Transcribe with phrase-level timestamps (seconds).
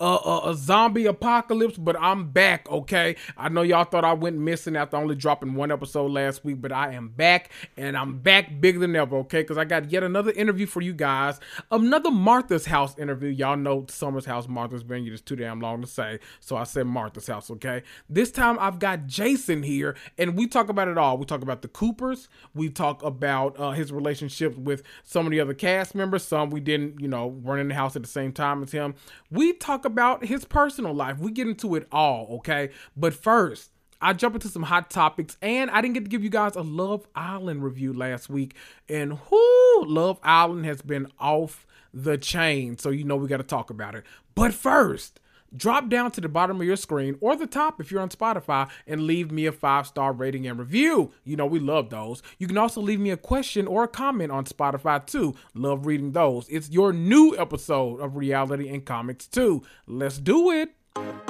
[0.00, 3.16] uh, uh, a zombie apocalypse, but I'm back, okay?
[3.36, 6.72] I know y'all thought I went missing after only dropping one episode last week, but
[6.72, 9.42] I am back, and I'm back bigger than ever, okay?
[9.42, 11.38] Because I got yet another interview for you guys.
[11.70, 13.28] Another Martha's House interview.
[13.28, 16.86] Y'all know Summer's House, Martha's Vineyard is too damn long to say, so I said
[16.86, 17.82] Martha's House, okay?
[18.08, 21.18] This time I've got Jason here, and we talk about it all.
[21.18, 25.40] We talk about the Coopers, we talk about uh, his relationship with some of the
[25.40, 26.24] other cast members.
[26.24, 28.94] Some we didn't, you know, weren't in the house at the same time as him.
[29.30, 31.18] We talk about his personal life.
[31.18, 32.70] We get into it all, okay?
[32.96, 36.30] But first, I jump into some hot topics, and I didn't get to give you
[36.30, 38.54] guys a Love Island review last week.
[38.88, 43.42] And whoo, Love Island has been off the chain, so you know we got to
[43.42, 44.04] talk about it.
[44.34, 45.19] But first,
[45.56, 48.68] drop down to the bottom of your screen or the top if you're on Spotify
[48.86, 51.12] and leave me a five star rating and review.
[51.24, 52.22] You know, we love those.
[52.38, 55.34] You can also leave me a question or a comment on Spotify too.
[55.54, 56.48] Love reading those.
[56.48, 59.62] It's your new episode of Reality and Comics Too.
[59.86, 61.29] Let's do it.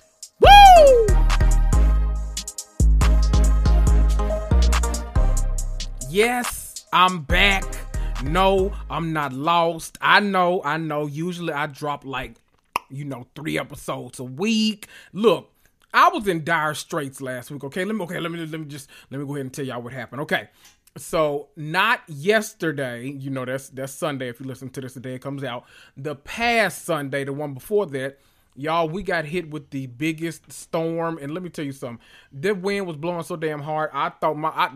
[0.41, 1.07] Woo!
[6.09, 7.63] Yes, I'm back.
[8.23, 9.97] No, I'm not lost.
[10.01, 11.07] I know, I know.
[11.07, 12.35] Usually I drop like,
[12.89, 14.87] you know, three episodes a week.
[15.13, 15.51] Look,
[15.93, 17.63] I was in dire straits last week.
[17.63, 19.65] Okay, let me okay, let me let me just let me go ahead and tell
[19.65, 20.21] y'all what happened.
[20.21, 20.49] Okay.
[20.97, 24.27] So not yesterday, you know that's that's Sunday.
[24.27, 25.65] If you listen to this the day it comes out,
[25.95, 28.19] the past Sunday, the one before that,
[28.55, 32.03] Y'all, we got hit with the biggest storm, and let me tell you something.
[32.31, 33.89] The wind was blowing so damn hard.
[33.93, 34.69] I thought my I,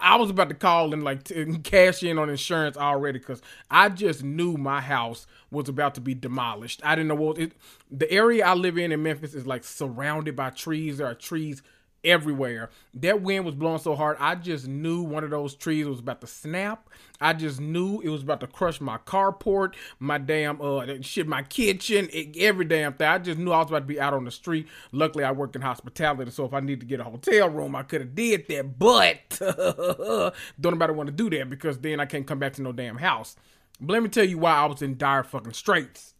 [0.00, 1.24] I was about to call and like
[1.62, 6.14] cash in on insurance already because I just knew my house was about to be
[6.14, 6.80] demolished.
[6.84, 7.52] I didn't know what it.
[7.90, 10.98] The area I live in in Memphis is like surrounded by trees.
[10.98, 11.62] There are trees
[12.04, 12.70] everywhere.
[12.94, 16.20] That wind was blowing so hard, I just knew one of those trees was about
[16.20, 16.88] to snap.
[17.20, 21.42] I just knew it was about to crush my carport, my damn uh shit, my
[21.42, 23.06] kitchen, every damn thing.
[23.06, 24.66] I just knew I was about to be out on the street.
[24.90, 27.84] Luckily, I work in hospitality, so if I need to get a hotel room, I
[27.84, 28.78] could have did that.
[28.78, 29.38] But
[30.60, 32.98] don't nobody want to do that because then I can't come back to no damn
[32.98, 33.36] house.
[33.80, 36.14] But let me tell you why I was in dire fucking straits,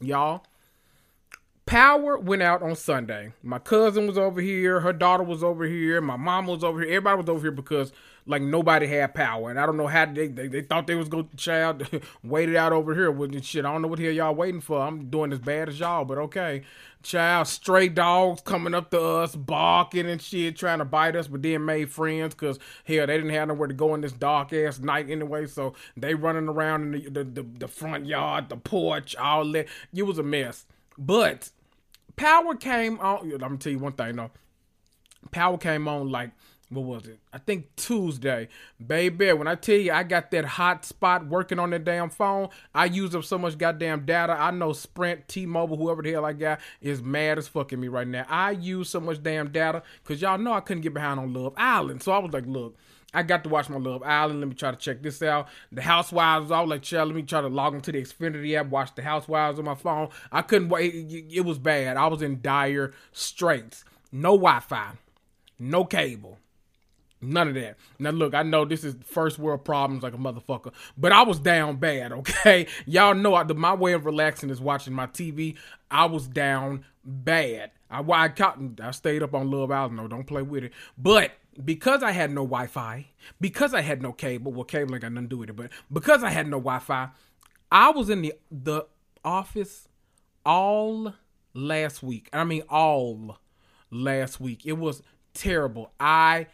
[0.00, 0.44] y'all.
[1.70, 3.32] Power went out on Sunday.
[3.44, 6.88] My cousin was over here, her daughter was over here, my mom was over here,
[6.88, 7.92] everybody was over here because
[8.26, 9.50] like nobody had power.
[9.50, 11.86] And I don't know how they they, they thought they was going to child
[12.24, 13.64] waited out over here with shit.
[13.64, 14.80] I don't know what here y'all waiting for.
[14.80, 16.62] I'm doing as bad as y'all, but okay.
[17.04, 21.40] Child, stray dogs coming up to us, barking and shit, trying to bite us, but
[21.40, 24.80] then made friends because hell, they didn't have nowhere to go in this dark ass
[24.80, 25.46] night anyway.
[25.46, 29.68] So they running around in the the, the, the front yard, the porch, all that.
[29.94, 30.66] It was a mess.
[30.98, 31.50] But
[32.16, 33.32] power came on.
[33.32, 34.30] I'm gonna tell you one thing though.
[35.30, 36.30] Power came on like
[36.70, 37.18] what was it?
[37.32, 38.48] I think Tuesday.
[38.84, 42.48] Baby, when I tell you I got that hot spot working on that damn phone,
[42.72, 44.36] I use up so much goddamn data.
[44.38, 48.06] I know Sprint, T-Mobile, whoever the hell I got is mad as fucking me right
[48.06, 48.24] now.
[48.28, 51.54] I use so much damn data because y'all know I couldn't get behind on Love
[51.56, 52.04] Island.
[52.04, 52.76] So I was like, look,
[53.12, 54.40] I got to watch my Love Island.
[54.40, 55.48] Let me try to check this out.
[55.72, 58.66] The Housewives, I was like, chill, let me try to log into the Xfinity app,
[58.66, 60.08] watch the Housewives on my phone.
[60.30, 60.94] I couldn't wait.
[60.94, 61.96] It, it was bad.
[61.96, 63.84] I was in dire straits.
[64.12, 64.92] No Wi Fi,
[65.58, 66.38] no cable.
[67.22, 67.76] None of that.
[67.98, 71.38] Now look, I know this is first world problems like a motherfucker, but I was
[71.38, 72.12] down bad.
[72.20, 75.56] Okay, y'all know I, the, my way of relaxing is watching my TV.
[75.90, 77.72] I was down bad.
[77.90, 78.32] I I,
[78.82, 79.96] I stayed up on Love Island.
[79.96, 80.72] No, don't play with it.
[80.96, 81.32] But
[81.64, 83.06] because I had no Wi-Fi,
[83.40, 85.70] because I had no cable, well, cable ain't got nothing to do with it, but
[85.92, 87.10] because I had no Wi-Fi,
[87.70, 88.86] I was in the the
[89.24, 89.88] office
[90.44, 91.14] all
[91.54, 92.28] last week.
[92.32, 93.38] I mean, all
[93.90, 94.66] last week.
[94.66, 95.02] It was
[95.34, 95.92] terrible.
[96.00, 96.46] I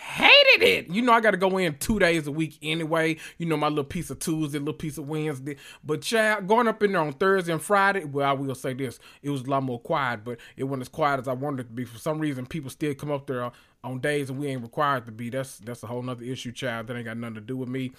[0.00, 0.90] hated it.
[0.90, 3.16] You know, I got to go in two days a week anyway.
[3.38, 5.56] You know, my little piece of Tuesday, little piece of Wednesday.
[5.84, 8.98] But child, going up in there on Thursday and Friday, well, I will say this:
[9.22, 11.68] it was a lot more quiet, but it wasn't as quiet as I wanted it
[11.68, 11.84] to be.
[11.84, 13.50] For some reason, people still come up there
[13.82, 15.30] on days and we ain't required to be.
[15.30, 16.86] That's that's a whole nother issue, child.
[16.86, 17.92] That ain't got nothing to do with me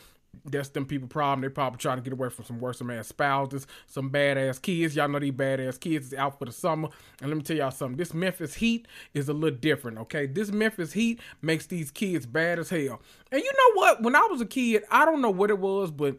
[0.46, 1.42] that's them people problem.
[1.42, 4.96] They probably trying to get away from some worse ass spouses, some badass kids.
[4.96, 6.90] Y'all know these badass kids is out for the summer.
[7.22, 7.98] And let me tell y'all something.
[7.98, 10.26] This Memphis Heat is a little different, okay?
[10.26, 13.02] This Memphis Heat makes these kids bad as hell.
[13.32, 14.02] And you know what?
[14.02, 16.18] When I was a kid, I don't know what it was, but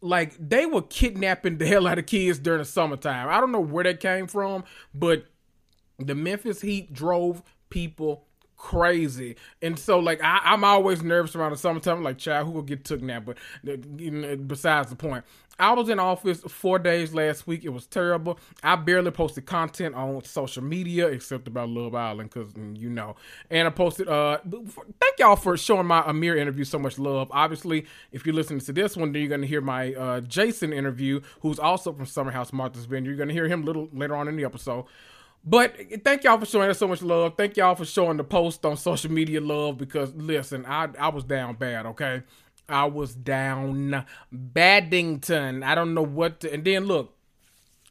[0.00, 3.28] like they were kidnapping the hell out of kids during the summertime.
[3.28, 5.26] I don't know where that came from, but
[5.98, 8.26] the Memphis Heat drove people
[8.62, 9.34] crazy.
[9.60, 12.02] And so like I, am always nervous around the summertime.
[12.02, 13.20] Like, child, who will get took now?
[13.20, 13.36] But
[14.48, 15.24] besides the point.
[15.58, 17.62] I was in office four days last week.
[17.64, 18.38] It was terrible.
[18.62, 23.16] I barely posted content on social media except about Love Island because mm, you know.
[23.50, 24.08] And I posted.
[24.08, 27.28] Uh, thank y'all for showing my Amir interview so much love.
[27.32, 31.20] Obviously, if you're listening to this one, then you're gonna hear my uh, Jason interview,
[31.40, 33.10] who's also from Summer House Martha's Vineyard.
[33.10, 34.86] You're gonna hear him little later on in the episode.
[35.44, 37.34] But thank y'all for showing us so much love.
[37.36, 41.24] Thank y'all for showing the post on social media love because listen, I I was
[41.24, 42.22] down bad, okay?
[42.68, 45.64] I was down Baddington.
[45.64, 47.16] I don't know what to, and then look,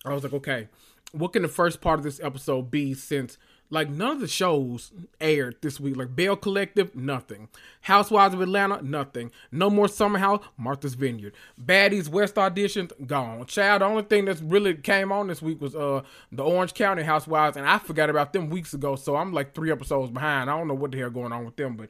[0.06, 0.70] I was like, okay,
[1.12, 3.38] what can the first part of this episode be since
[3.72, 5.96] like none of the shows aired this week.
[5.96, 7.48] Like Belle Collective, nothing.
[7.82, 9.32] Housewives of Atlanta, nothing.
[9.52, 11.34] No more Summer House, Martha's Vineyard.
[11.60, 13.46] Baddies West auditions, gone.
[13.46, 16.02] Child, the only thing that's really came on this week was uh
[16.32, 18.96] the Orange County Housewives, and I forgot about them weeks ago.
[18.96, 20.50] So I'm like three episodes behind.
[20.50, 21.90] I don't know what the hell going on with them, but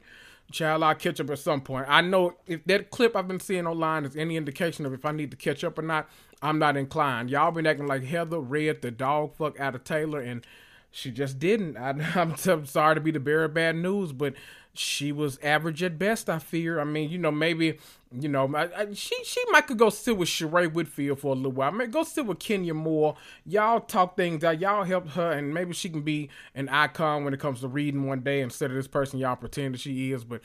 [0.52, 1.86] child, I'll catch up at some point.
[1.88, 5.12] I know if that clip I've been seeing online is any indication of if I
[5.12, 6.08] need to catch up or not,
[6.40, 7.30] I'm not inclined.
[7.30, 10.46] Y'all been acting like Heather read the dog fuck out of Taylor and
[10.92, 11.76] she just didn't.
[11.76, 11.90] I,
[12.20, 14.34] am I'm sorry to be the bearer of bad news, but
[14.74, 16.30] she was average at best.
[16.30, 16.78] I fear.
[16.78, 17.78] I mean, you know, maybe
[18.12, 21.36] you know, I, I, she she might could go sit with Sheree Whitfield for a
[21.36, 21.72] little while.
[21.72, 23.16] I mean, go sit with Kenya Moore.
[23.46, 24.60] Y'all talk things out.
[24.60, 28.06] Y'all help her, and maybe she can be an icon when it comes to reading
[28.06, 30.24] one day instead of this person y'all pretend that she is.
[30.24, 30.42] But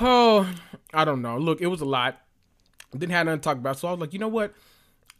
[0.00, 0.52] oh,
[0.92, 1.38] I don't know.
[1.38, 2.20] Look, it was a lot.
[2.92, 4.54] Didn't have nothing to talk about, so I was like, you know what?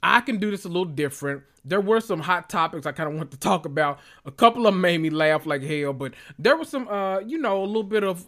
[0.02, 1.42] I can do this a little different.
[1.64, 3.98] There were some hot topics I kind of want to talk about.
[4.24, 7.62] A couple of made me laugh like hell, but there was some, uh, you know,
[7.62, 8.26] a little bit of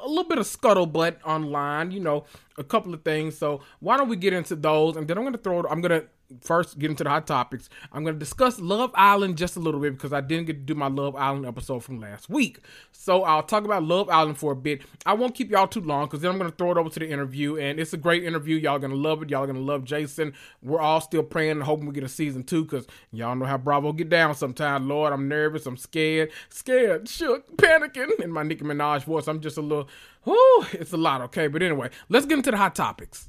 [0.00, 1.90] a little bit of scuttlebutt online.
[1.90, 2.24] You know,
[2.56, 3.36] a couple of things.
[3.36, 4.96] So why don't we get into those?
[4.96, 5.64] And then I'm gonna throw.
[5.68, 6.04] I'm gonna
[6.42, 7.68] first get into the hot topics.
[7.92, 10.60] I'm going to discuss Love Island just a little bit because I didn't get to
[10.60, 12.60] do my Love Island episode from last week.
[12.92, 14.82] So I'll talk about Love Island for a bit.
[15.06, 17.00] I won't keep y'all too long because then I'm going to throw it over to
[17.00, 17.56] the interview.
[17.56, 18.56] And it's a great interview.
[18.56, 19.30] Y'all going to love it.
[19.30, 20.34] Y'all going to love Jason.
[20.62, 23.58] We're all still praying and hoping we get a season two because y'all know how
[23.58, 24.86] Bravo get down sometimes.
[24.86, 25.66] Lord, I'm nervous.
[25.66, 26.30] I'm scared.
[26.50, 29.28] Scared, shook, panicking in my Nicki Minaj voice.
[29.28, 29.88] I'm just a little,
[30.24, 31.48] whoo, it's a lot, okay?
[31.48, 33.28] But anyway, let's get into the hot topics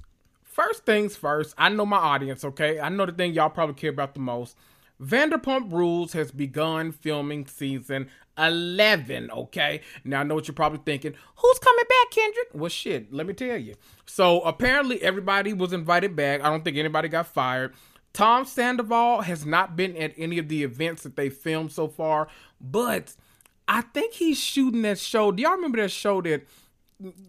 [0.60, 2.80] first things first, I know my audience, okay?
[2.80, 4.58] I know the thing y'all probably care about the most.
[5.01, 9.82] Vanderpump Rules has begun filming season 11, okay?
[10.04, 11.13] Now, I know what you're probably thinking.
[11.38, 12.48] Who's coming back, Kendrick?
[12.54, 13.75] Well, shit, let me tell you.
[14.06, 16.42] So, apparently, everybody was invited back.
[16.42, 17.74] I don't think anybody got fired.
[18.12, 22.28] Tom Sandoval has not been at any of the events that they filmed so far,
[22.60, 23.16] but
[23.70, 25.32] I think he's shooting that show.
[25.32, 26.46] Do y'all remember that show that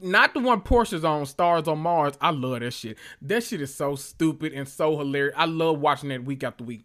[0.03, 2.15] not the one Porsha's on Stars on Mars.
[2.21, 2.99] I love that shit.
[3.23, 5.35] That shit is so stupid and so hilarious.
[5.37, 6.85] I love watching that week after week.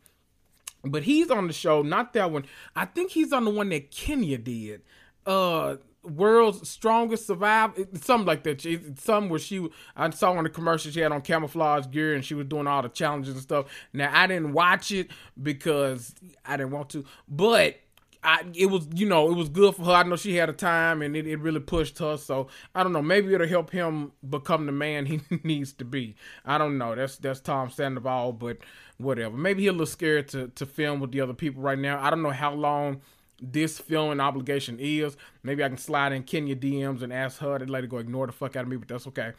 [0.84, 2.46] But he's on the show, not that one.
[2.75, 4.82] I think he's on the one that Kenya did.
[5.25, 8.96] Uh World's Strongest Survive, something like that.
[9.00, 12.36] Some where she, I saw on the commercial she had on camouflage gear and she
[12.36, 13.65] was doing all the challenges and stuff.
[13.92, 15.10] Now I didn't watch it
[15.42, 16.13] because
[16.46, 17.80] I didn't want to, but
[18.25, 19.91] I, it was you know it was good for her.
[19.91, 22.17] I know she had a time and it, it really pushed her.
[22.17, 23.01] So I don't know.
[23.01, 26.15] Maybe it'll help him become the man he needs to be.
[26.46, 26.96] I don't know.
[26.96, 28.58] That's that's Tom Sandoval, but
[28.98, 29.38] whatever.
[29.38, 32.01] Maybe he's a little scared to to film with the other people right now.
[32.01, 33.01] I don't know how long
[33.41, 35.17] this filming obligation is.
[35.44, 38.27] Maybe I can slide in Kenya DMs and ask her to let it go ignore
[38.27, 39.34] the fuck out of me, but that's okay.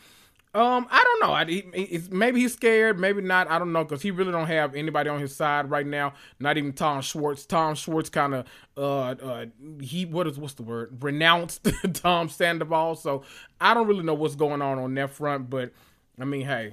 [0.57, 1.35] Um, I don't know.
[1.35, 3.51] I, he, maybe he's scared, maybe not.
[3.51, 6.15] I don't know because he really don't have anybody on his side right now.
[6.41, 7.45] Not even Tom Schwartz.
[7.45, 9.47] Tom Schwartz kind of uh uh
[9.83, 12.95] he what is what's the word renounced Tom Sandoval.
[12.95, 13.23] So
[13.61, 15.51] I don't really know what's going on on that front.
[15.51, 15.73] But
[16.19, 16.73] I mean, hey,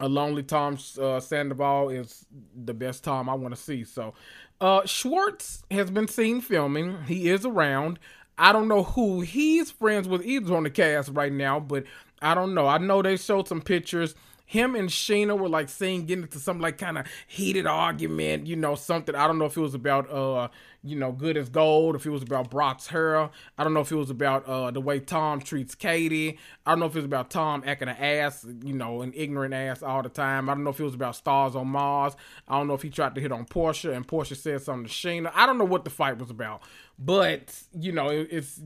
[0.00, 2.24] a lonely Tom uh, Sandoval is
[2.64, 3.84] the best Tom I want to see.
[3.84, 4.14] So
[4.58, 7.02] uh Schwartz has been seen filming.
[7.02, 7.98] He is around.
[8.38, 11.84] I don't know who he's friends with either on the cast right now, but
[12.26, 12.66] I don't know.
[12.66, 14.14] I know they showed some pictures.
[14.46, 18.56] Him and Scheana were like seen getting into some like kind of heated argument, you
[18.56, 19.14] know, something.
[19.14, 20.48] I don't know if it was about uh,
[20.86, 23.28] you know, good as gold, if it was about Brock's hair.
[23.58, 26.38] I don't know if it was about uh the way Tom treats Katie.
[26.64, 29.52] I don't know if it was about Tom acting an ass, you know, an ignorant
[29.52, 30.48] ass all the time.
[30.48, 32.14] I don't know if it was about stars on Mars.
[32.48, 34.92] I don't know if he tried to hit on Porsha and Porsha said something to
[34.92, 35.32] Scheana.
[35.34, 36.62] I don't know what the fight was about.
[36.98, 38.58] But you know, it, it's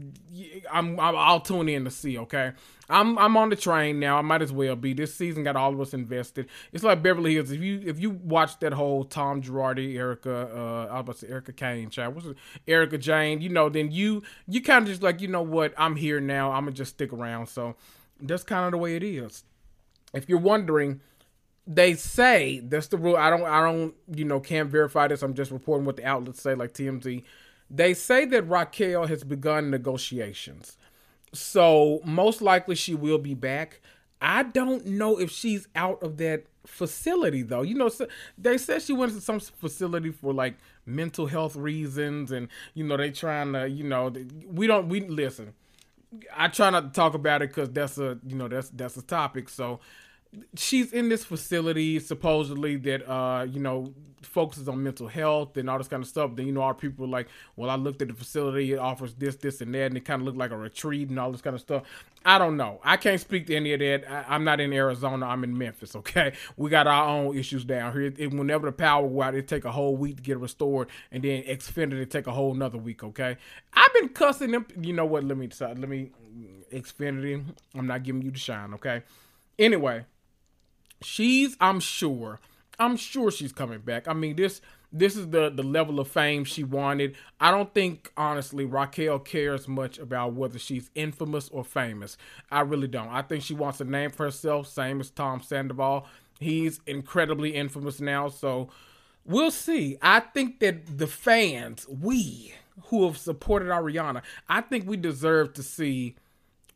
[0.70, 2.16] I'm, I'll tune in to see.
[2.16, 2.52] Okay,
[2.88, 4.18] I'm I'm on the train now.
[4.18, 4.92] I might as well be.
[4.92, 6.48] This season got all of us invested.
[6.72, 7.50] It's like Beverly Hills.
[7.50, 11.26] If you if you watch that whole Tom Girardi, Erica, uh, I was about to
[11.26, 12.36] say Erica Kane, child, what's it,
[12.68, 15.96] Erika Jayne, you know, then you you kind of just like you know what, I'm
[15.96, 16.52] here now.
[16.52, 17.48] I'm gonna just stick around.
[17.48, 17.74] So
[18.20, 19.42] that's kind of the way it is.
[20.14, 21.00] If you're wondering
[21.66, 23.16] they say that's the rule.
[23.16, 25.22] I don't, I don't, you know, can't verify this.
[25.22, 27.22] I'm just reporting what the outlets say, like TMZ.
[27.70, 30.76] They say that Raquel has begun negotiations.
[31.32, 33.80] So most likely she will be back.
[34.20, 37.62] I don't know if she's out of that facility though.
[37.62, 42.32] You know, so they said she went to some facility for like mental health reasons,
[42.32, 44.12] and you know they trying to, you know,
[44.46, 45.54] we don't we listen.
[46.36, 49.02] I try not to talk about it because that's a you know that's that's a
[49.02, 49.48] topic.
[49.48, 49.80] So
[50.56, 55.78] she's in this facility supposedly that uh you know focuses on mental health and all
[55.78, 56.32] this kind of stuff.
[56.34, 59.36] Then you know our people like well i looked at the facility it offers this
[59.36, 61.54] this and that and it kind of looked like a retreat and all this kind
[61.54, 61.82] of stuff.
[62.24, 62.80] I don't know.
[62.84, 64.04] I can't speak to any of that.
[64.10, 65.26] I, am not in arizona.
[65.26, 66.32] I'm in memphis okay?
[66.56, 68.12] We got our own issues down here.
[68.16, 71.22] It, whenever the power go out it take a whole week to get restored and
[71.22, 73.36] then xfinity take a whole another week okay?
[73.72, 75.24] I've been cussing them you know what?
[75.24, 76.10] Let me decide let me
[76.72, 77.44] xfinity
[77.74, 79.02] i'm not giving you the shine okay?
[79.58, 80.04] Anyway
[81.02, 82.40] she's I'm sure
[82.78, 84.08] I'm sure she's coming back.
[84.08, 84.60] I mean this
[84.92, 87.16] this is the the level of fame she wanted.
[87.40, 92.16] I don't think honestly Raquel cares much about whether she's infamous or famous.
[92.50, 93.08] I really don't.
[93.08, 96.06] I think she wants a name for herself, same as Tom Sandoval.
[96.38, 98.70] He's incredibly infamous now, so
[99.24, 99.98] we'll see.
[100.00, 102.54] I think that the fans, we
[102.84, 106.16] who have supported Ariana, I think we deserve to see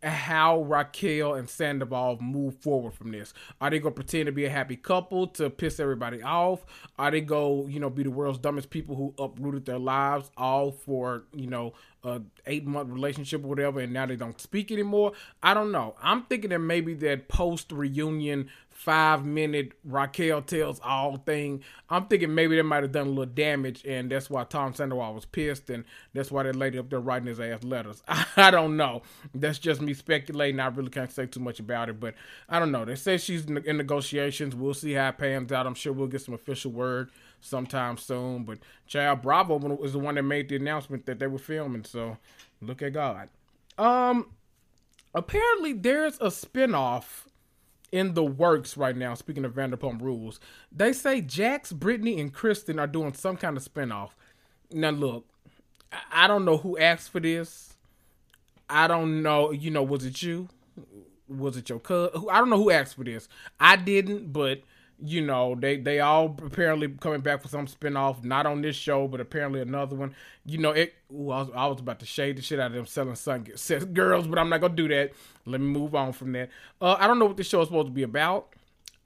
[0.05, 3.33] how Raquel and Sandoval move forward from this.
[3.61, 6.65] Are they gonna pretend to be a happy couple to piss everybody off?
[6.99, 10.73] Are they go, you know, be the world's dumbest people who uprooted their lives all
[10.73, 11.73] for, you know,
[12.05, 15.13] a eight month relationship or whatever, and now they don't speak anymore?
[15.43, 15.95] I don't know.
[16.03, 18.51] I'm thinking that maybe that post reunion
[18.85, 21.65] five minute Raquel tells all thing.
[21.89, 25.15] I'm thinking maybe they might have done a little damage, and that's why Tom Sandoval
[25.15, 28.03] was pissed, and that's why that lady up there writing his ass letters.
[28.37, 29.01] I don't know.
[29.35, 30.61] That's just me speculating.
[30.61, 32.15] I really can't say too much about it, but
[32.47, 32.85] I don't know.
[32.85, 34.55] They say she's in negotiations.
[34.55, 35.67] We'll see how it pans out.
[35.67, 37.11] I'm sure we'll get some official word
[37.41, 38.45] sometime soon.
[38.45, 41.85] But Child Bravo was the one that made the announcement that they were filming.
[41.85, 42.19] So
[42.61, 43.31] look at God.
[43.79, 44.27] Um,
[45.15, 47.25] apparently there's a spinoff
[47.95, 49.15] in the works right now.
[49.15, 50.41] Speaking of Vanderpump Rules,
[50.73, 54.11] they say Jax, Brittany, and Kristen are doing some kind of spinoff.
[54.73, 55.25] Now, look,
[56.11, 57.75] I don't know who asked for this.
[58.69, 59.53] I don't know.
[59.53, 60.49] You know, was it you?
[61.29, 62.27] Was it your cousin?
[62.29, 63.29] I don't know who asked for this.
[63.61, 64.63] I didn't, but
[65.03, 69.09] you know, they they all apparently coming back for some spinoff, not on this show,
[69.09, 70.15] but apparently another one.
[70.45, 70.95] You know, it.
[71.13, 73.43] Ooh, I, was, I was about to shade the shit out of them selling sun
[73.93, 75.13] girls, but I'm not gonna do that.
[75.47, 76.51] Let me move on from that.
[76.81, 78.55] Uh, I don't know what this show is supposed to be about.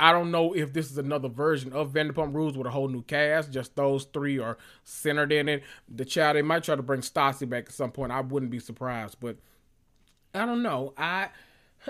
[0.01, 3.03] I don't know if this is another version of Vanderpump Rules with a whole new
[3.03, 3.51] cast.
[3.51, 5.65] Just those three are centered in it.
[5.89, 8.13] The child they might try to bring Stassi back at some point.
[8.13, 9.37] I wouldn't be surprised, but
[10.35, 10.93] I don't know.
[10.97, 11.31] I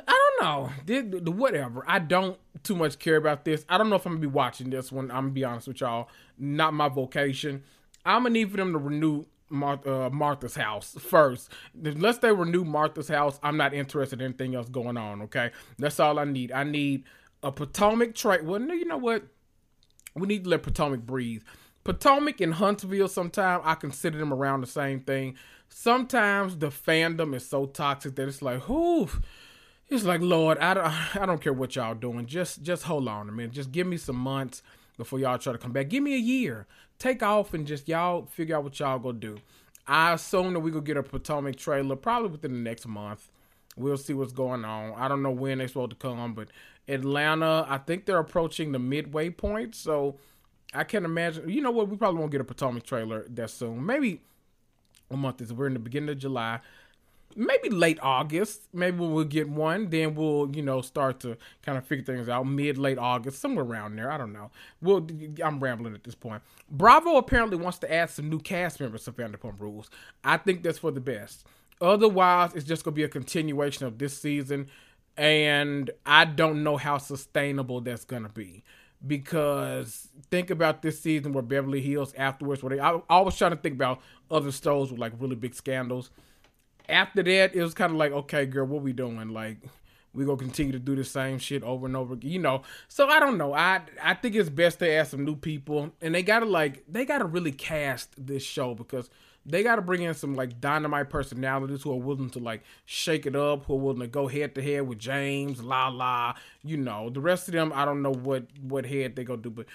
[0.06, 0.70] I don't know.
[0.86, 1.84] The, the, whatever.
[1.86, 3.64] I don't too much care about this.
[3.68, 5.10] I don't know if I'm gonna be watching this one.
[5.10, 6.08] I'm gonna be honest with y'all.
[6.38, 7.62] Not my vocation.
[8.04, 11.50] I'm gonna need for them to renew Martha, uh, Martha's house first.
[11.82, 15.22] Unless they renew Martha's house, I'm not interested in anything else going on.
[15.22, 16.52] Okay, that's all I need.
[16.52, 17.04] I need
[17.42, 18.46] a Potomac trade.
[18.46, 19.24] Well, you know what?
[20.14, 21.42] We need to let Potomac breathe.
[21.84, 25.36] Potomac and Huntsville, sometimes I consider them around the same thing.
[25.68, 29.08] Sometimes the fandom is so toxic that it's like, whoo,
[29.90, 32.26] it's like, Lord, I don't, I don't care what y'all doing.
[32.26, 33.52] Just, just hold on a minute.
[33.52, 34.62] Just give me some months
[34.96, 35.88] before y'all try to come back.
[35.88, 36.66] Give me a year.
[36.98, 39.38] Take off and just y'all figure out what y'all gonna do.
[39.86, 43.30] I assume that we gonna get a Potomac trailer probably within the next month.
[43.76, 44.94] We'll see what's going on.
[44.96, 46.48] I don't know when they're supposed to come, but
[46.88, 50.16] Atlanta, I think they're approaching the midway point, so
[50.74, 51.48] I can't imagine.
[51.48, 51.88] You know what?
[51.88, 53.86] We probably won't get a Potomac trailer that soon.
[53.86, 54.20] Maybe
[55.10, 55.52] a month is.
[55.52, 56.60] We're in the beginning of July
[57.38, 58.68] maybe late August.
[58.72, 59.88] Maybe we'll get one.
[59.88, 62.46] Then we'll, you know, start to kind of figure things out.
[62.46, 64.10] Mid late August, somewhere around there.
[64.10, 64.50] I don't know.
[64.82, 65.06] We'll.
[65.42, 66.42] I'm rambling at this point.
[66.70, 69.88] Bravo apparently wants to add some new cast members to Vanderpump Rules.
[70.24, 71.46] I think that's for the best.
[71.80, 74.66] Otherwise, it's just gonna be a continuation of this season,
[75.16, 78.64] and I don't know how sustainable that's gonna be.
[79.06, 83.52] Because think about this season where Beverly Hills afterwards, where they I, I was trying
[83.52, 86.10] to think about other shows with like really big scandals
[86.88, 89.28] after that, it was kind of like, okay, girl, what we doing?
[89.30, 89.58] Like,
[90.14, 92.62] we gonna continue to do the same shit over and over again, you know.
[92.88, 93.54] So I don't know.
[93.54, 97.04] I I think it's best to add some new people, and they gotta like they
[97.04, 99.10] gotta really cast this show because
[99.48, 103.26] they got to bring in some like dynamite personalities who are willing to like shake
[103.26, 106.34] it up, who are willing to go head to head with James, La La.
[106.62, 109.50] You know, the rest of them, I don't know what what head they gonna do,
[109.50, 109.66] but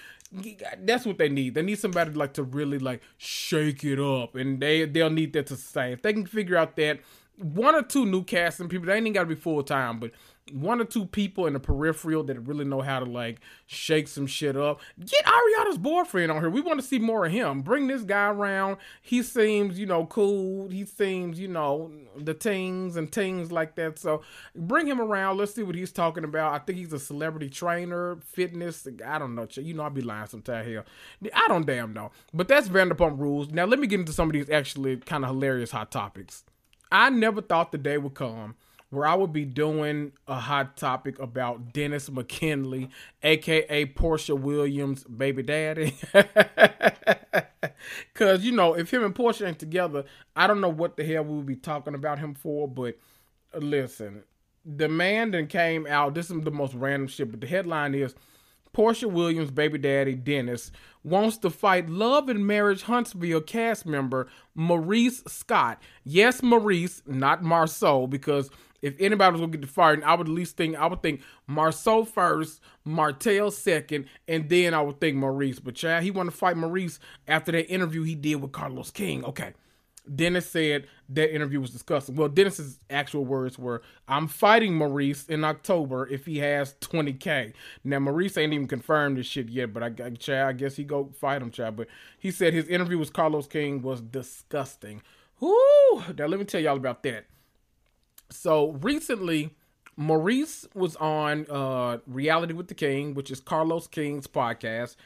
[0.78, 1.54] that's what they need.
[1.54, 5.46] They need somebody like to really like shake it up, and they they'll need that
[5.48, 7.00] to say if they can figure out that
[7.36, 8.86] one or two new casting people.
[8.86, 10.12] They ain't got to be full time, but
[10.52, 14.26] one or two people in the peripheral that really know how to like shake some
[14.26, 14.80] shit up.
[15.00, 16.50] Get Ariana's boyfriend on here.
[16.50, 17.62] We want to see more of him.
[17.62, 18.76] Bring this guy around.
[19.00, 20.68] He seems, you know, cool.
[20.68, 23.98] He seems, you know, the things and things like that.
[23.98, 24.22] So
[24.54, 25.38] bring him around.
[25.38, 26.52] Let's see what he's talking about.
[26.52, 28.86] I think he's a celebrity trainer, fitness.
[29.04, 29.48] I don't know.
[29.54, 30.84] You know, I'll be lying sometimes here.
[31.34, 32.10] I don't damn know.
[32.34, 33.48] But that's Vanderpump Rules.
[33.48, 36.44] Now let me get into some of these actually kind of hilarious hot topics.
[36.92, 38.56] I never thought the day would come
[38.94, 42.90] where I would be doing a hot topic about Dennis McKinley,
[43.22, 45.94] aka Porsha Williams' baby daddy.
[48.14, 50.04] Cause you know, if him and Porsha ain't together,
[50.36, 52.68] I don't know what the hell we would be talking about him for.
[52.68, 52.98] But
[53.54, 54.24] uh, listen,
[54.64, 56.14] the man then came out.
[56.14, 58.14] This is the most random shit, but the headline is
[58.74, 60.72] Porsha Williams' baby daddy, Dennis,
[61.04, 65.80] wants to fight Love and Marriage Huntsville cast member Maurice Scott.
[66.02, 68.50] Yes, Maurice, not Marsau, because
[68.84, 71.22] if anybody was gonna get the fight, I would at least think I would think
[71.48, 75.58] Marsau first, Martell second, and then I would think Maurice.
[75.58, 79.24] But Chad, he wanted to fight Maurice after that interview he did with Carlos King.
[79.24, 79.54] Okay.
[80.14, 82.14] Dennis said that interview was disgusting.
[82.14, 88.00] Well, Dennis's actual words were, "I'm fighting Maurice in October if he has 20k." Now
[88.00, 91.10] Maurice ain't even confirmed this shit yet, but I, I Chad, I guess he go
[91.18, 91.76] fight him, Chad.
[91.76, 95.00] But he said his interview with Carlos King was disgusting.
[95.40, 96.02] Whoo!
[96.18, 97.24] Now let me tell y'all about that.
[98.30, 99.50] So recently,
[99.96, 104.96] Maurice was on uh, Reality with the King, which is Carlos King's podcast,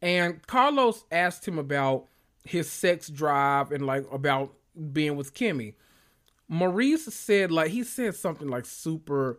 [0.00, 2.06] and Carlos asked him about
[2.44, 4.52] his sex drive and like about
[4.92, 5.74] being with Kimmy.
[6.48, 9.38] Maurice said like he said something like super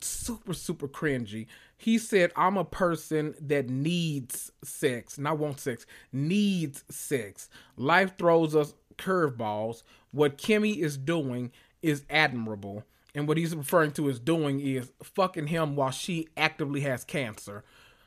[0.00, 1.46] super super cringy.
[1.76, 7.48] He said I'm a person that needs sex, not want sex, needs sex.
[7.76, 9.82] Life throws us curveballs.
[10.12, 12.84] What Kimmy is doing is admirable.
[13.14, 17.64] And what he's referring to as doing is fucking him while she actively has cancer.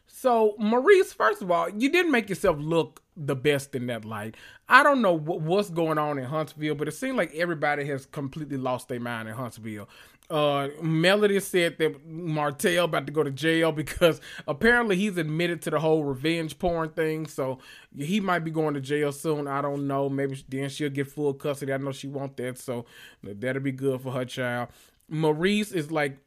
[0.08, 4.36] So, Maurice, first of all, you didn't make yourself look the best in that light.
[4.70, 8.58] I don't know what's going on in Huntsville, but it seems like everybody has completely
[8.58, 9.90] lost their mind in Huntsville.
[10.30, 15.70] Uh, Melody said that Martell about to go to jail because apparently he's admitted to
[15.70, 17.28] the whole revenge porn thing.
[17.28, 17.60] So
[17.96, 19.48] he might be going to jail soon.
[19.48, 20.10] I don't know.
[20.10, 21.74] Maybe then she'll get full custody.
[21.74, 22.86] I know she want that, so
[23.22, 24.70] that'll be good for her child.
[25.10, 26.18] Maurice is like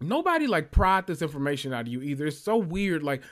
[0.00, 2.26] nobody like pried this information out of you either.
[2.26, 3.02] It's so weird.
[3.02, 3.22] Like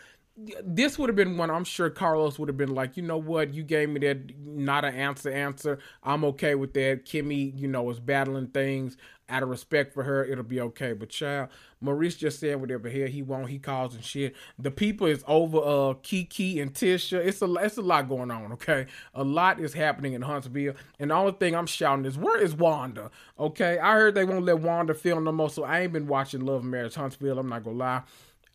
[0.64, 3.52] this would have been one I'm sure Carlos would have been like, you know what,
[3.52, 5.78] you gave me that not an answer answer.
[6.02, 7.04] I'm okay with that.
[7.04, 8.96] Kimmy, you know, is battling things
[9.32, 10.24] out of respect for her.
[10.24, 10.92] It'll be okay.
[10.92, 11.48] But child,
[11.80, 13.48] Maurice just said whatever hell he want.
[13.48, 14.36] He calls and shit.
[14.58, 17.24] The people is over uh Kiki and Tisha.
[17.24, 18.52] It's a it's a lot going on.
[18.52, 20.74] Okay, a lot is happening in Huntsville.
[21.00, 23.10] And the only thing I'm shouting is where is Wanda?
[23.38, 25.50] Okay, I heard they won't let Wanda film no more.
[25.50, 27.38] So I ain't been watching Love Marriage Huntsville.
[27.38, 28.02] I'm not gonna lie.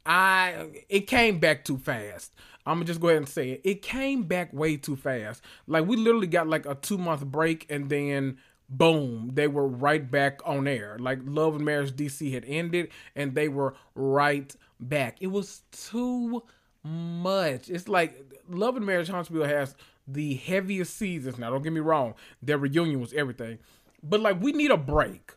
[0.06, 2.34] I it came back too fast.
[2.66, 3.62] I'm gonna just go ahead and say it.
[3.64, 5.42] It came back way too fast.
[5.68, 8.38] Like we literally got like a two month break and then
[8.70, 10.98] boom, they were right back on air.
[11.00, 15.18] Like Love and Marriage DC had ended and they were right back.
[15.22, 16.44] It was too
[16.84, 17.70] much.
[17.70, 19.76] It's like Love and Marriage Huntsville has
[20.08, 21.38] the heaviest seasons.
[21.38, 23.60] Now, don't get me wrong, their reunion was everything,
[24.04, 25.34] but like we need a break.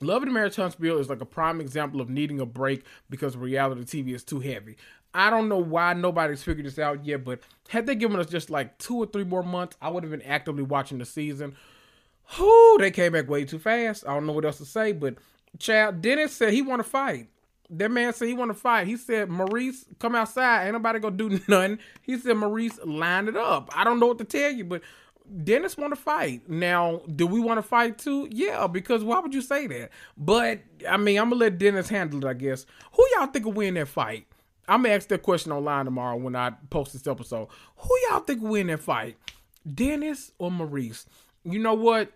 [0.00, 3.82] Love and Marriage Huntsville is like a prime example of needing a break because reality
[3.82, 4.76] TV is too heavy.
[5.14, 8.50] I don't know why nobody's figured this out yet, but had they given us just
[8.50, 11.56] like two or three more months, I would have been actively watching the season.
[12.38, 14.04] Whoo, they came back way too fast.
[14.06, 15.14] I don't know what else to say, but
[15.58, 17.28] Chad Dennis said he want to fight.
[17.70, 18.86] That man said he want to fight.
[18.86, 20.64] He said, Maurice, come outside.
[20.64, 21.78] Ain't nobody gonna do nothing.
[22.02, 23.70] He said, Maurice, line it up.
[23.74, 24.82] I don't know what to tell you, but
[25.44, 26.48] Dennis want to fight.
[26.48, 28.28] Now, do we want to fight too?
[28.30, 29.90] Yeah, because why would you say that?
[30.16, 32.66] But I mean, I'm gonna let Dennis handle it, I guess.
[32.92, 34.26] Who y'all think will win that fight?
[34.68, 37.48] I'm gonna ask that question online tomorrow when I post this episode.
[37.76, 39.16] Who y'all think will win that fight?
[39.74, 41.06] Dennis or Maurice?
[41.48, 42.12] You know what?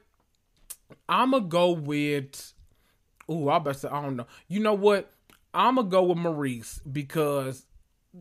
[1.09, 2.53] I'm gonna go with.
[3.31, 4.27] Ooh, I bet I don't know.
[4.49, 5.13] You know what?
[5.55, 7.65] I'm gonna go with Maurice because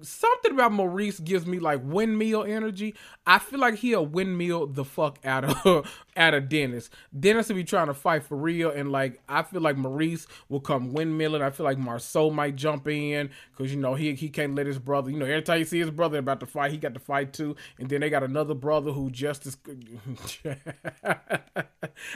[0.01, 2.95] something about Maurice gives me like windmill energy.
[3.25, 6.89] I feel like he'll windmill the fuck out of out of Dennis.
[7.17, 10.59] Dennis will be trying to fight for real, and like I feel like Maurice will
[10.59, 11.41] come windmilling.
[11.41, 14.79] I feel like Marsau might jump in because you know he he can't let his
[14.79, 15.09] brother.
[15.09, 17.33] You know every time you see his brother about to fight, he got to fight
[17.33, 17.55] too.
[17.79, 19.57] And then they got another brother who just as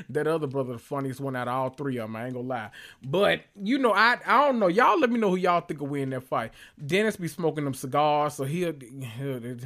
[0.10, 2.16] that other brother, the funniest one out of all three of them.
[2.16, 2.70] I ain't gonna lie,
[3.04, 4.68] but you know I I don't know.
[4.68, 6.52] Y'all let me know who y'all think will win that fight.
[6.86, 8.74] Dennis be smoking them cigars, so he'll.
[9.18, 9.58] he'll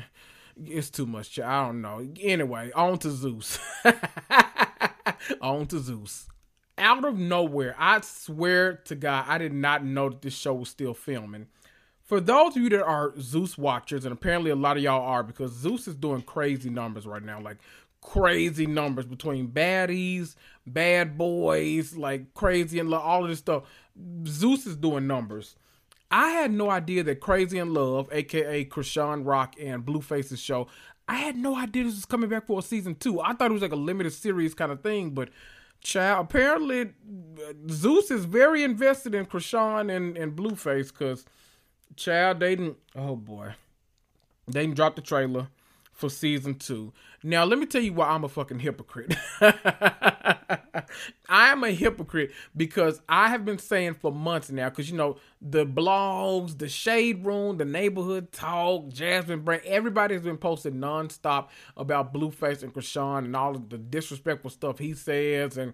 [0.66, 1.40] it's too much.
[1.40, 2.08] I don't know.
[2.20, 3.60] Anyway, on to Zeus.
[5.42, 6.28] on to Zeus.
[6.78, 10.70] Out of nowhere, I swear to God, I did not know that this show was
[10.70, 11.48] still filming.
[12.04, 15.24] For those of you that are Zeus watchers, and apparently a lot of y'all are,
[15.24, 17.58] because Zeus is doing crazy numbers right now, like
[18.02, 23.64] crazy numbers between baddies, bad boys, like crazy and all of this stuff.
[24.26, 25.56] Zeus is doing numbers.
[26.10, 30.68] I had no idea that Crazy in Love, aka Chrisean Rock and Blueface's show,
[31.08, 33.22] I had no idea this was coming back for a season two.
[33.22, 35.30] I thought it was like a limited series kind of thing, but
[35.82, 41.26] child, apparently uh, Zeus is very invested in Chrisean and, and Blueface because
[41.96, 43.54] child, they didn't oh boy.
[44.48, 45.50] They didn't drop the trailer
[45.98, 46.94] for season two.
[47.24, 49.16] Now, let me tell you why I'm a fucking hypocrite.
[49.42, 50.38] I
[51.28, 55.66] am a hypocrite because I have been saying for months now, because you know, the
[55.66, 62.62] blogs, the shade room, the neighborhood talk, Jasmine Brand, everybody's been posting nonstop about Blueface
[62.62, 65.74] and Chrisean and all of the disrespectful stuff he says, and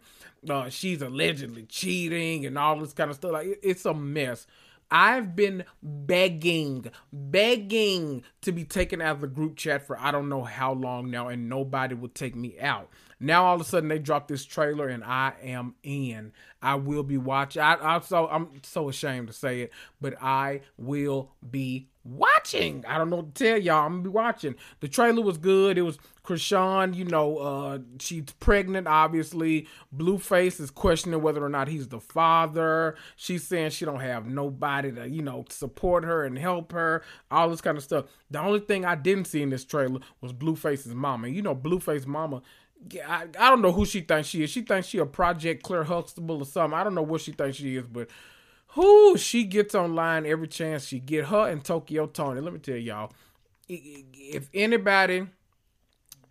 [0.50, 3.34] uh, she's allegedly cheating and all this kind of stuff.
[3.34, 4.48] Like, it's a mess.
[4.96, 10.30] I've been begging, begging to be taken out of the group chat for I don't
[10.30, 12.92] know how long now, and nobody will take me out.
[13.20, 16.32] Now all of a sudden they dropped this trailer and I am in.
[16.62, 17.64] I will be watching.
[17.64, 22.84] I, I so I'm so ashamed to say it, but I will be watching.
[22.88, 23.86] I don't know what to tell y'all.
[23.86, 24.56] I'm gonna be watching.
[24.80, 25.78] The trailer was good.
[25.78, 29.68] It was Chrisean, you know, uh, she's pregnant, obviously.
[29.96, 32.96] Blueface is questioning whether or not he's the father.
[33.16, 37.50] She's saying she don't have nobody to, you know, support her and help her, all
[37.50, 38.06] this kind of stuff.
[38.32, 41.28] The only thing I didn't see in this trailer was Blueface's mama.
[41.28, 42.42] You know, Blueface mama
[43.08, 44.50] I, I don't know who she thinks she is.
[44.50, 46.78] She thinks she a Project Claire Huxtable or something.
[46.78, 48.10] I don't know what she thinks she is, but
[48.76, 51.26] who she gets online every chance she get.
[51.26, 52.42] Her and Tokyo Tony.
[52.42, 53.12] Let me tell y'all,
[53.68, 55.28] if anybody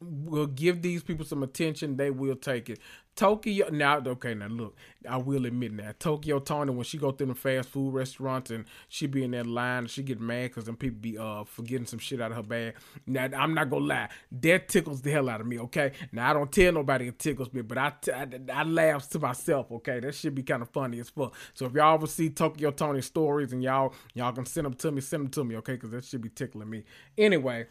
[0.00, 2.80] will give these people some attention, they will take it.
[3.14, 4.74] Tokyo now okay now look
[5.08, 8.64] I will admit that Tokyo Tony when she go through the fast food restaurants and
[8.88, 11.98] she be in that line she get mad because them people be uh forgetting some
[11.98, 12.74] shit out of her bag.
[13.06, 14.08] Now I'm not gonna lie
[14.40, 15.92] that tickles the hell out of me okay?
[16.10, 19.70] Now I don't tell nobody it tickles me but I, I, I laugh to myself
[19.72, 20.00] okay?
[20.00, 21.34] That should be kind of funny as fuck.
[21.52, 24.90] So if y'all ever see Tokyo Tony stories and y'all y'all can send them to
[24.90, 25.74] me send them to me okay?
[25.74, 26.84] Because that should be tickling me.
[27.18, 27.66] Anyway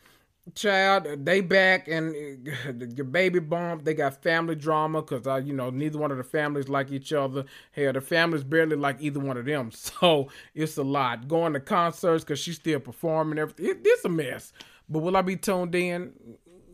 [0.55, 2.15] child they back and
[2.95, 6.67] your baby bump they got family drama because you know neither one of the families
[6.67, 7.45] like each other.
[7.71, 9.71] Hell the families barely like either one of them.
[10.01, 11.27] So it's a lot.
[11.27, 13.67] Going to concerts because she's still performing everything.
[13.67, 14.51] It, it's a mess.
[14.89, 16.13] But will i be tuned in?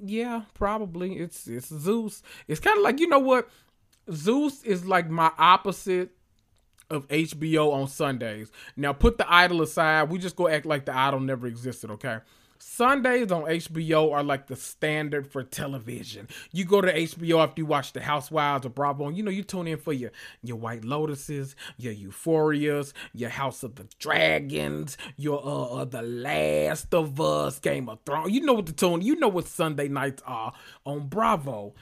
[0.02, 1.18] Yeah probably.
[1.18, 2.24] It's it's zeus.
[2.48, 3.50] It's kind of like you know what?
[4.12, 6.12] Zeus is like my opposite
[6.90, 8.50] of HBO on Sundays.
[8.78, 10.10] Now put the idol aside.
[10.10, 12.20] We just go act like the idol never existed, okay?
[12.60, 16.28] Sundays on HBO are like the standard for television.
[16.52, 19.44] You go to HBO after you watch The Housewives or Bravo, and you know you
[19.44, 25.46] tune in for your your White Lotuses, your Euphorias, your House of the Dragons, your
[25.46, 28.32] uh, uh The Last of Us, Game of Thrones.
[28.32, 29.02] You know what the tune.
[29.02, 30.54] You know what Sunday nights are
[30.86, 31.74] on Bravo.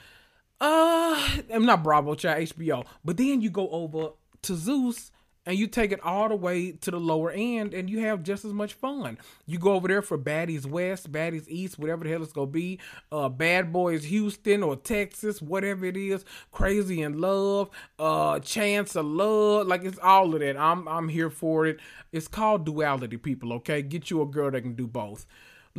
[0.60, 2.86] Uh, I'm not Bravo, chat HBO.
[3.04, 4.10] But then you go over
[4.42, 5.10] to Zeus
[5.46, 8.44] and you take it all the way to the lower end and you have just
[8.44, 9.16] as much fun.
[9.46, 12.80] You go over there for Baddies West, Baddies East, whatever the hell it's gonna be,
[13.12, 19.06] uh, Bad Boys Houston or Texas, whatever it is, Crazy in Love, uh, Chance of
[19.06, 20.56] Love, like it's all of that.
[20.56, 21.78] I'm I'm here for it.
[22.12, 23.52] It's called duality, people.
[23.54, 25.26] Okay, get you a girl that can do both.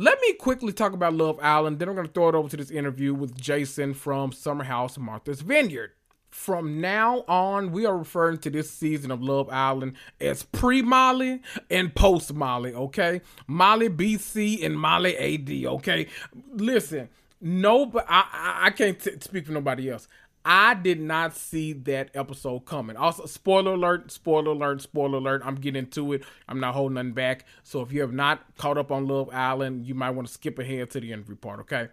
[0.00, 1.78] Let me quickly talk about Love Island.
[1.78, 5.40] Then I'm gonna throw it over to this interview with Jason from Summer House Martha's
[5.40, 5.92] Vineyard
[6.38, 11.42] from now on, we are referring to this season of Love Island as pre Molly
[11.68, 13.22] and post Molly, okay?
[13.48, 16.06] Molly BC and Molly AD, okay?
[16.52, 17.08] Listen,
[17.40, 20.06] no, but I, I, can't t- speak for nobody else.
[20.44, 22.96] I did not see that episode coming.
[22.96, 25.42] Also, spoiler alert, spoiler alert, spoiler alert.
[25.44, 26.22] I'm getting into it.
[26.48, 27.46] I'm not holding nothing back.
[27.64, 30.60] So if you have not caught up on Love Island, you might want to skip
[30.60, 31.88] ahead to the interview part, okay?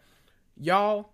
[0.55, 1.09] Y'all,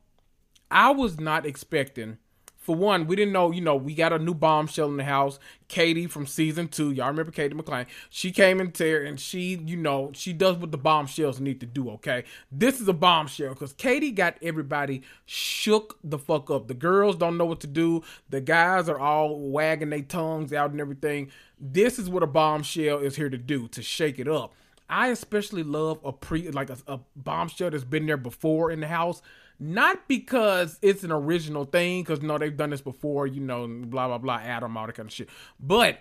[0.70, 2.18] I was not expecting
[2.62, 5.40] for one, we didn't know, you know, we got a new bombshell in the house.
[5.68, 7.88] Kady from season two, y'all remember Kady McLean?
[8.12, 11.66] She came in there and she, you know, she does what the bombshells need to
[11.66, 12.24] do, okay?
[12.52, 16.68] This is a bombshell because Katie got everybody shook the fuck up.
[16.68, 20.70] The girls don't know what to do, the guys are all wagging their tongues out
[20.70, 21.32] and everything.
[21.60, 24.54] This is what a bombshell is here to do to shake it up.
[24.88, 28.88] I especially love a pre like a, a bombshell that's been there before in the
[28.88, 29.24] house
[29.62, 34.08] not because it's an original thing, because no, they've done this before, you know, blah
[34.08, 35.30] blah blah, Adam, all that kind of shit.
[35.60, 36.00] But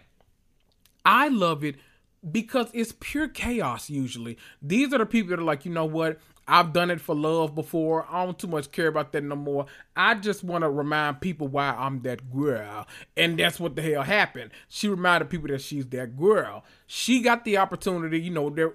[1.04, 1.76] I love it
[2.28, 4.38] because it's pure chaos usually.
[4.62, 6.18] These are the people that are like, you know what?
[6.48, 8.06] I've done it for love before.
[8.10, 9.66] I don't too much care about that no more.
[9.94, 12.88] I just want to remind people why I'm that girl.
[13.16, 14.50] And that's what the hell happened.
[14.68, 16.64] She reminded people that she's that girl.
[16.86, 18.72] She got the opportunity, you know, their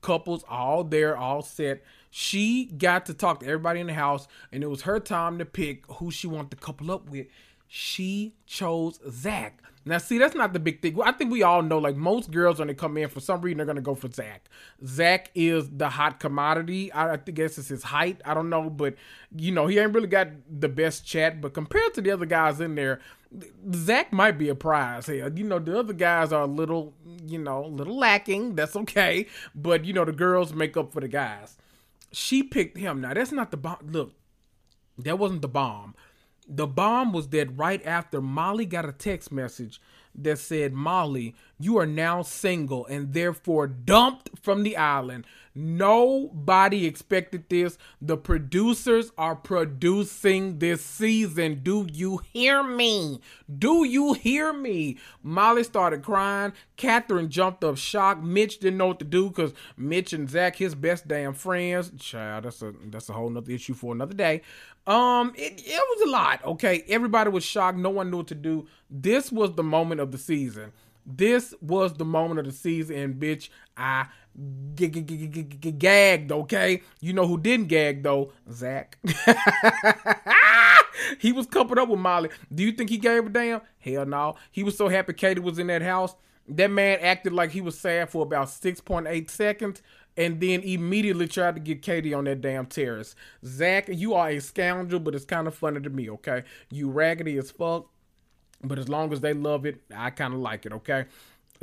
[0.00, 4.62] couples all there, all set she got to talk to everybody in the house, and
[4.62, 7.26] it was her time to pick who she wanted to couple up with.
[7.66, 9.62] She chose Zach.
[9.84, 10.98] Now, see, that's not the big thing.
[11.02, 13.58] I think we all know, like most girls, when they come in, for some reason,
[13.58, 14.48] they're gonna go for Zach.
[14.84, 16.92] Zach is the hot commodity.
[16.92, 18.20] I, I guess it's his height.
[18.24, 18.96] I don't know, but
[19.34, 21.40] you know, he ain't really got the best chat.
[21.40, 23.00] But compared to the other guys in there,
[23.74, 25.32] Zach might be a prize here.
[25.34, 26.92] You know, the other guys are a little,
[27.26, 28.56] you know, a little lacking.
[28.56, 29.26] That's okay.
[29.54, 31.56] But you know, the girls make up for the guys
[32.12, 33.00] she picked him.
[33.00, 33.78] Now that's not the bomb.
[33.86, 34.14] Look,
[34.98, 35.94] that wasn't the bomb.
[36.46, 39.80] The bomb was that right after Molly got a text message
[40.14, 45.24] that said, Molly, you are now single and therefore dumped from the island.
[45.60, 47.78] Nobody expected this.
[48.00, 51.62] The producers are producing this season.
[51.64, 53.20] Do you hear me?
[53.58, 54.98] Do you hear me?
[55.20, 56.52] Molly started crying.
[56.76, 58.22] Catherine jumped up shocked.
[58.22, 61.90] Mitch didn't know what to do because Mitch and Zach, his best damn friends.
[61.98, 64.42] Child, that's a that's a whole nother issue for another day.
[64.86, 66.44] Um, it, it was a lot.
[66.44, 67.76] Okay, everybody was shocked.
[67.76, 68.68] No one knew what to do.
[68.88, 70.72] This was the moment of the season.
[71.10, 74.08] This was the moment of the season, and bitch, I
[75.78, 76.30] gagged.
[76.30, 78.30] Okay, you know who didn't gag though?
[78.52, 78.98] Zach.
[81.18, 82.28] he was coupled up with Molly.
[82.54, 83.62] Do you think he gave a damn?
[83.78, 84.36] Hell no.
[84.50, 86.14] He was so happy Kady was in that house.
[86.46, 89.80] That man acted like he was sad for about 6.8 seconds
[90.18, 93.14] and then immediately tried to get Kady on that damn terrace.
[93.46, 96.42] Zach, you are a scoundrel, but it's kind of funny to me, okay?
[96.70, 97.86] You raggedy as fuck,
[98.62, 101.06] but as long as they love it, I kind of like it, okay?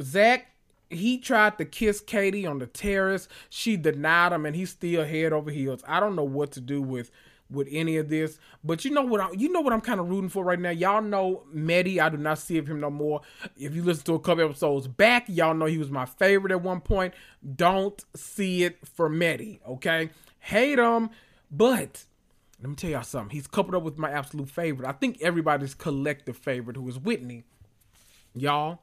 [0.01, 0.47] Zach,
[0.89, 3.27] he tried to kiss Kady on the terrace.
[3.49, 5.83] She denied him, and he's still head over heels.
[5.87, 7.11] I don't know what to do with
[7.49, 8.39] with any of this.
[8.63, 9.21] But you know what?
[9.21, 10.71] I, you know what I'm kind of rooting for right now.
[10.71, 11.99] Y'all know Mehdi.
[11.99, 13.21] I do not see him no more.
[13.57, 16.61] If you listen to a couple episodes back, y'all know he was my favorite at
[16.61, 17.13] one point.
[17.55, 19.59] Don't see it for Mehdi.
[19.67, 21.09] Okay, hate him,
[21.51, 22.05] but.
[22.61, 23.35] Let me tell y'all something.
[23.35, 24.87] He's coupled up with my absolute favorite.
[24.87, 27.43] I think everybody's collective favorite, who is Whitney.
[28.33, 28.79] Y'all,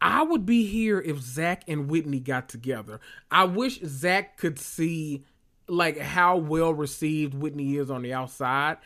[0.00, 3.00] I would be here if Zach and Whitney got together.
[3.30, 5.24] I wish Zach could see
[5.68, 8.78] like how well received Whitney is on the outside.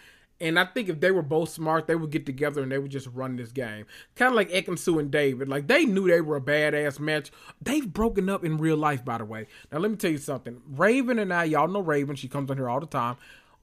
[0.42, 2.90] And I think if they were both smart, they would get together and they would
[2.90, 3.84] just run this game.
[4.16, 5.46] Kind of like Ekin-Su and Davide.
[5.46, 7.30] Like they knew they were a badass match.
[7.60, 9.48] They've broken up in real life, by the way.
[9.70, 10.62] Now let me tell you something.
[10.66, 12.16] Raven and I, y'all know Raven.
[12.16, 13.16] She comes on here all the time.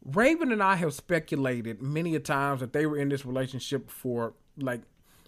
[0.05, 4.33] Raven and I have speculated many a times that they were in this relationship for
[4.57, 4.81] like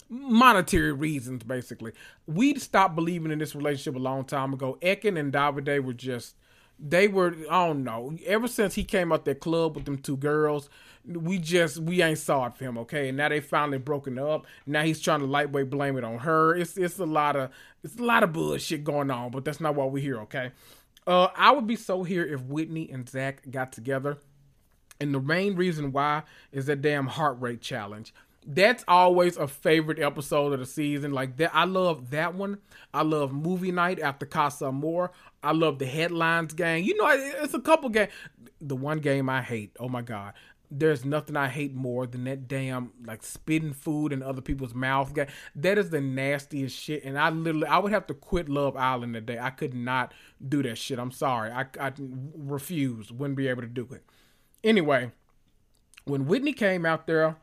[0.08, 1.92] monetary reasons, basically.
[2.26, 4.78] We stopped believing in this relationship a long time ago.
[4.82, 6.34] Ekin and Davide were just
[6.82, 8.16] they were I don't know.
[8.26, 10.68] Ever since he came out that club with them two girls,
[11.04, 12.78] we just we ain't saw it for him.
[12.78, 14.46] Okay, and now they finally broken up.
[14.66, 16.54] Now he's trying to lightweight blame it on her.
[16.56, 17.50] It's it's a lot of
[17.82, 20.20] it's a lot of bullshit going on, but that's not why we're here.
[20.20, 20.52] Okay,
[21.06, 24.18] uh, I would be so here if Whitney and Zach got together,
[25.00, 28.12] and the main reason why is that damn heart rate challenge.
[28.46, 31.12] that's always a favorite episode of the season.
[31.12, 32.58] Like that, I love that one.
[32.92, 35.12] I love movie night after Casa Amor.
[35.42, 36.84] I love the headlines game.
[36.84, 37.08] You know,
[37.42, 38.08] it's a couple game.
[38.60, 39.76] The one game I hate.
[39.78, 40.34] Oh my god.
[40.72, 45.12] There's nothing I hate more than that damn like spitting food in other people's mouths.
[45.12, 45.26] Guy.
[45.56, 47.04] That is the nastiest shit.
[47.04, 49.38] And I literally, I would have to quit Love Island today.
[49.38, 50.14] I could not
[50.46, 50.98] do that shit.
[51.00, 51.50] I'm sorry.
[51.50, 51.92] I, I
[52.36, 53.10] refuse.
[53.10, 54.04] Wouldn't be able to do it.
[54.62, 55.10] Anyway,
[56.04, 57.36] when Whitney came out there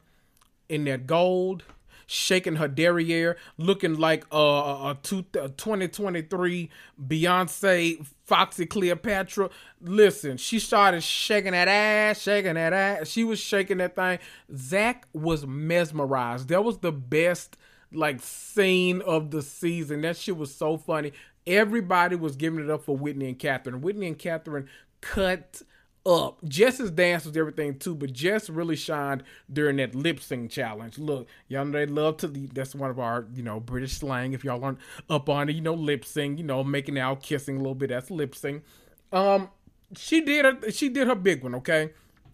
[0.69, 1.63] in that gold,
[2.07, 6.69] shaking her derriere, looking like a, a, two, a 2023
[7.05, 9.49] Beyonce Foxy Cleopatra.
[9.81, 13.07] Listen, she started shaking that ass, shaking that ass.
[13.07, 14.19] She was shaking that thing.
[14.55, 16.47] Zach was mesmerized.
[16.47, 17.57] That was the best
[17.91, 20.01] like scene of the season.
[20.01, 21.11] That shit was so funny.
[21.45, 23.81] Everybody was giving it up for Whitney and Catherine.
[23.81, 24.67] Whitney and Catherine
[25.01, 25.61] cut
[26.07, 26.37] up.
[26.47, 30.97] Jess's dance was everything too, but Jess really shined during that lip sync challenge.
[30.97, 32.27] Look, y'all know they love to.
[32.27, 34.33] That's one of our you know British slang.
[34.33, 36.39] If y'all aren't up on it, you know lip sync.
[36.39, 37.89] You know making out, kissing a little bit.
[37.89, 38.63] That's lip sync.
[39.11, 39.49] Um,
[39.95, 40.71] she did her.
[40.71, 41.55] She did her big one.
[41.55, 41.91] Okay,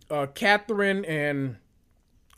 [0.09, 1.57] uh, Catherine and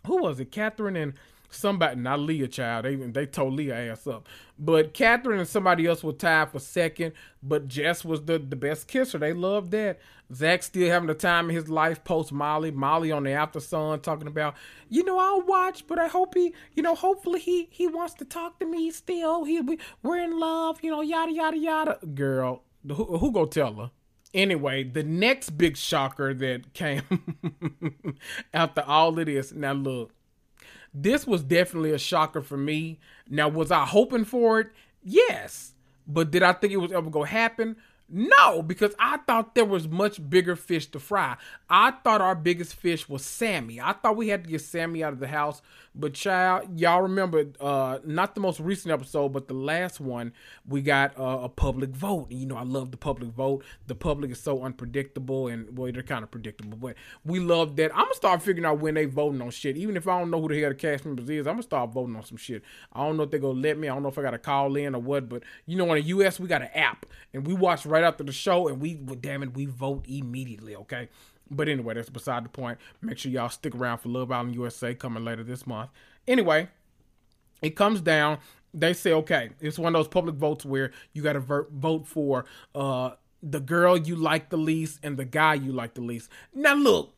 [0.07, 0.51] who was it?
[0.51, 1.13] Catherine and
[1.49, 2.85] somebody, not Leah Child.
[2.85, 4.27] They they told Leah ass up.
[4.57, 7.13] But Catherine and somebody else were tied for second.
[7.43, 9.17] But Jess was the, the best kisser.
[9.17, 9.99] They loved that.
[10.33, 12.71] Zach still having the time of his life post Molly.
[12.71, 14.55] Molly on the Aftersun talking about,
[14.89, 18.25] you know, I'll watch, but I hope he, you know, hopefully he he wants to
[18.25, 19.43] talk to me still.
[19.43, 19.61] He
[20.01, 21.99] we're in love, you know, yada yada yada.
[22.13, 23.91] Girl, who, who go tell her?
[24.33, 27.03] Anyway, the next big shocker that came
[28.53, 29.53] after all of this.
[29.53, 30.11] Now look,
[30.93, 32.99] this was definitely a shocker for me.
[33.29, 34.67] Now, was I hoping for it?
[35.03, 35.73] Yes.
[36.07, 37.75] But did I think it was ever to happen?
[38.07, 41.37] No, because I thought there was much bigger fish to fry.
[41.69, 43.81] I thought our biggest fish was Sammy.
[43.81, 45.61] I thought we had to get Sammy out of the house.
[45.97, 50.33] But child, y'all remember uh not the most recent episode, but the last one,
[50.67, 52.27] we got uh, a public vote.
[52.29, 53.63] You know, I love the public vote.
[53.87, 57.91] The public is so unpredictable and well, they're kind of predictable, but we love that.
[57.93, 59.77] I'm gonna start figuring out when they voting on shit.
[59.77, 61.91] Even if I don't know who the hell the cast members is, I'm gonna start
[61.91, 62.61] voting on some shit.
[62.91, 63.87] I don't know if they're gonna let me.
[63.87, 66.09] I don't know if I gotta call in or what, but you know, in the
[66.09, 69.15] US we got an app and we watch right after the show and we well,
[69.15, 71.07] damn it, we vote immediately, okay?
[71.49, 72.79] But anyway, that's beside the point.
[73.01, 75.91] Make sure y'all stick around for Love Island USA coming later this month.
[76.27, 76.69] Anyway,
[77.61, 78.39] it comes down.
[78.73, 82.45] They say, okay, it's one of those public votes where you got to vote for
[82.73, 86.29] uh, the girl you like the least and the guy you like the least.
[86.53, 87.13] Now, look,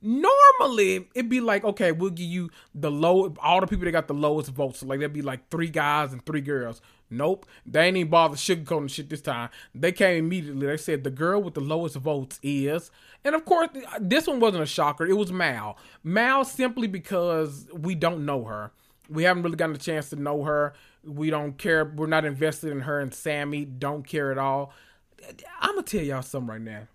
[0.00, 4.08] normally it'd be like, okay, we'll give you the low, all the people that got
[4.08, 4.78] the lowest votes.
[4.78, 6.80] So like, there'd be like three guys and three girls.
[7.10, 7.46] Nope.
[7.64, 9.48] They ain't even bother sugarcoating shit this time.
[9.74, 10.66] They came immediately.
[10.66, 12.90] They said the girl with the lowest votes is.
[13.24, 13.68] And of course,
[14.00, 15.06] this one wasn't a shocker.
[15.06, 15.78] It was Mal.
[16.04, 18.72] Mal simply because we don't know her.
[19.08, 20.74] We haven't really gotten a chance to know her.
[21.02, 21.84] We don't care.
[21.84, 23.64] We're not invested in her and Sammy.
[23.64, 24.72] Don't care at all.
[25.60, 26.88] I'm going to tell y'all something right now.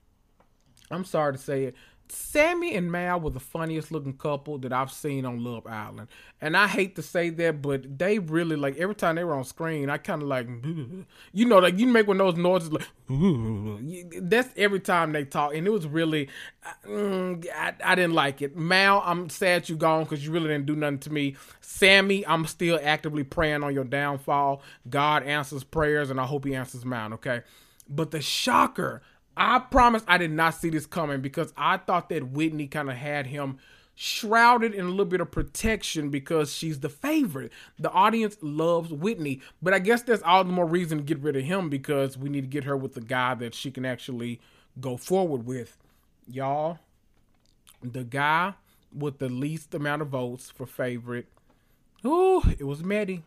[0.91, 1.75] I'm sorry to say it.
[2.13, 6.07] Sammy and Mal were the funniest looking couple that I've seen on Love Island.
[6.39, 9.43] And I hate to say that, but they really like every time they were on
[9.43, 10.47] screen, I kind of like,
[11.33, 12.87] you know, like you make one of those noises like,
[14.21, 15.55] that's every time they talk.
[15.55, 16.29] And it was really,
[16.87, 18.55] mm, I, I didn't like it.
[18.55, 21.35] Mal, I'm sad you gone because you really didn't do nothing to me.
[21.61, 24.61] Sammy, I'm still actively praying on your downfall.
[24.89, 27.41] God answers prayers, and I hope He answers mine, okay?
[27.89, 29.01] But the shocker,
[29.35, 32.95] I promise I did not see this coming because I thought that Whitney kind of
[32.95, 33.57] had him
[33.95, 37.51] shrouded in a little bit of protection because she's the favorite.
[37.79, 41.35] The audience loves Whitney, but I guess there's all the more reason to get rid
[41.35, 44.39] of him because we need to get her with the guy that she can actually
[44.79, 45.77] go forward with.
[46.27, 46.79] Y'all,
[47.83, 48.53] the guy
[48.95, 51.27] with the least amount of votes for favorite,
[52.05, 53.21] ooh, it was Mehdi.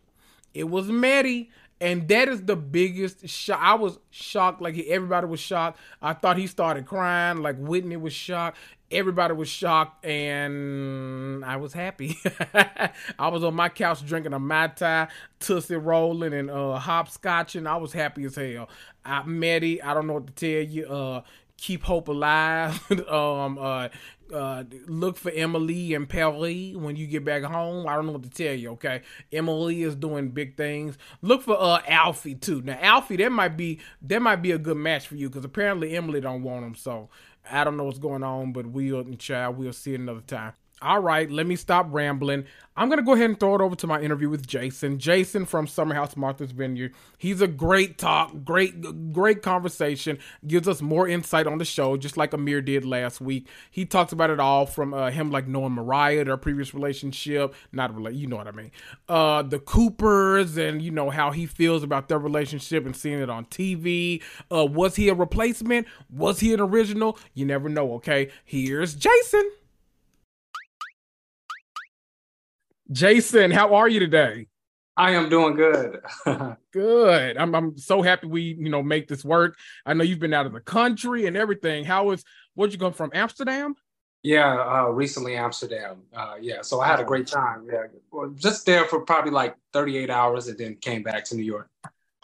[0.55, 1.49] It was Mehdi.
[1.81, 3.61] And that is the biggest shock.
[3.61, 5.79] I was shocked, like everybody was shocked.
[6.01, 8.57] I thought he started crying, like Whitney was shocked.
[8.91, 12.17] Everybody was shocked, and I was happy.
[13.19, 15.09] I was on my couch drinking a Mai Tai,
[15.41, 17.67] Tootsie rolling, and uh, hopscotching.
[17.67, 18.71] I was happy as hell.
[19.05, 19.85] I Mehdi.
[19.85, 20.87] I don't know what to tell you.
[20.87, 21.23] Uh,
[21.57, 22.81] keep hope alive.
[23.09, 23.89] um, uh,
[24.33, 27.87] uh, look for Emily and Perry when you get back home.
[27.87, 28.71] I don't know what to tell you.
[28.73, 29.03] Okay,
[29.33, 30.99] Emily is doing big things.
[31.23, 32.63] Look for uh Alfie too.
[32.63, 35.97] Now Alfie, that might be that might be a good match for you because apparently
[35.97, 36.75] Emily don't want him.
[36.75, 37.09] So
[37.51, 40.53] I don't know what's going on, but we'll child we'll see another time.
[40.83, 42.45] All right, let me stop rambling.
[42.77, 44.99] I'm going to go ahead and throw it over to my interview with Jason.
[44.99, 46.93] Jason from Summer House Martha's Vineyard.
[47.17, 50.19] He's a great talk, great, great conversation.
[50.47, 53.49] Gives us more insight on the show, just like Amir did last week.
[53.71, 57.97] He talks about it all from uh, him like knowing Mariah, their previous relationship, not
[57.97, 58.71] really, you know what I mean.
[59.09, 63.31] Uh, the Coopers, and you know how he feels about their relationship and seeing it
[63.31, 64.23] on TV.
[64.53, 65.87] Uh, was he a replacement?
[66.11, 67.19] Was he an original?
[67.33, 67.95] You never know.
[67.95, 69.51] Okay, here's Jason.
[72.91, 74.47] Jason, how are you today?
[74.97, 76.01] I am doing good.
[76.73, 77.37] good.
[77.37, 79.57] I'm I'm so happy we, you know, make this work.
[79.85, 81.85] I know you've been out of the country and everything.
[81.85, 82.25] How was
[82.55, 83.75] where'd you go from Amsterdam?
[84.23, 86.03] Yeah, uh, recently Amsterdam.
[86.15, 87.67] Uh, yeah, so I had a great time.
[87.71, 91.45] Yeah, well, just there for probably like 38 hours, and then came back to New
[91.45, 91.69] York.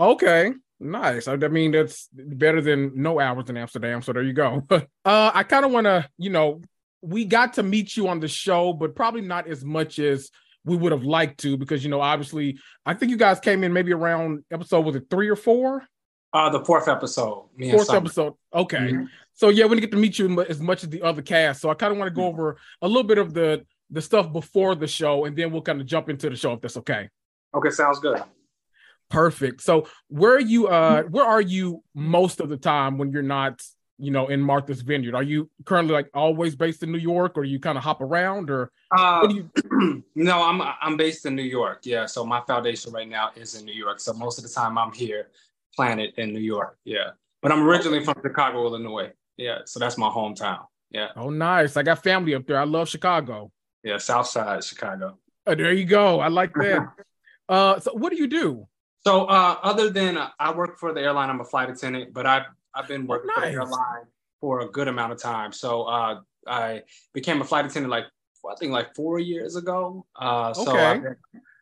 [0.01, 1.29] Okay, nice.
[1.29, 4.03] I, I mean, that's better than no hours in Amsterdam.
[4.03, 4.67] So there you go.
[4.71, 6.63] uh, I kind of want to, you know,
[7.03, 10.31] we got to meet you on the show, but probably not as much as
[10.65, 13.73] we would have liked to because you know obviously I think you guys came in
[13.73, 15.87] maybe around episode was it three or four?
[16.33, 17.49] Uh, the fourth episode.
[17.71, 18.33] fourth episode.
[18.55, 18.79] Okay.
[18.79, 19.05] Mm-hmm.
[19.35, 21.61] So yeah, we didn't get to meet you as much as the other cast.
[21.61, 24.33] So I kind of want to go over a little bit of the the stuff
[24.33, 27.11] before the show, and then we'll kind of jump into the show if that's okay.
[27.55, 28.23] Okay, sounds good.
[29.11, 29.61] Perfect.
[29.61, 30.69] So where are you?
[30.69, 33.61] Uh, where are you most of the time when you're not
[34.03, 35.15] you know, in Martha's Vineyard?
[35.15, 38.51] Are you currently like always based in New York, or you kind of hop around,
[38.51, 39.49] or uh, you...
[40.17, 40.43] no?
[40.43, 41.83] I'm I'm based in New York.
[41.85, 44.01] Yeah, so my foundation right now is in New York.
[44.01, 45.29] So most of the time I'm here,
[45.77, 46.79] planted in New York.
[46.85, 47.11] Yeah,
[47.43, 49.13] but I'm originally from Chicago, Illinois.
[49.37, 50.67] Yeah, so that's my hometown.
[50.91, 51.09] Yeah.
[51.17, 51.77] Oh, nice.
[51.77, 52.59] I got family up there.
[52.59, 53.53] I love Chicago.
[53.85, 55.19] Yeah, South Side Chicago.
[55.47, 56.19] Oh, there you go.
[56.19, 56.89] I like that.
[57.49, 58.67] uh, so what do you do?
[59.05, 62.27] So uh, other than uh, I work for the airline, I'm a flight attendant, but
[62.27, 63.37] I I've been working nice.
[63.37, 64.05] for the airline
[64.41, 65.53] for a good amount of time.
[65.53, 68.07] So uh, I became a flight attendant like
[68.51, 70.05] I think like four years ago.
[70.17, 70.85] Uh, so okay.
[70.85, 71.17] I've been,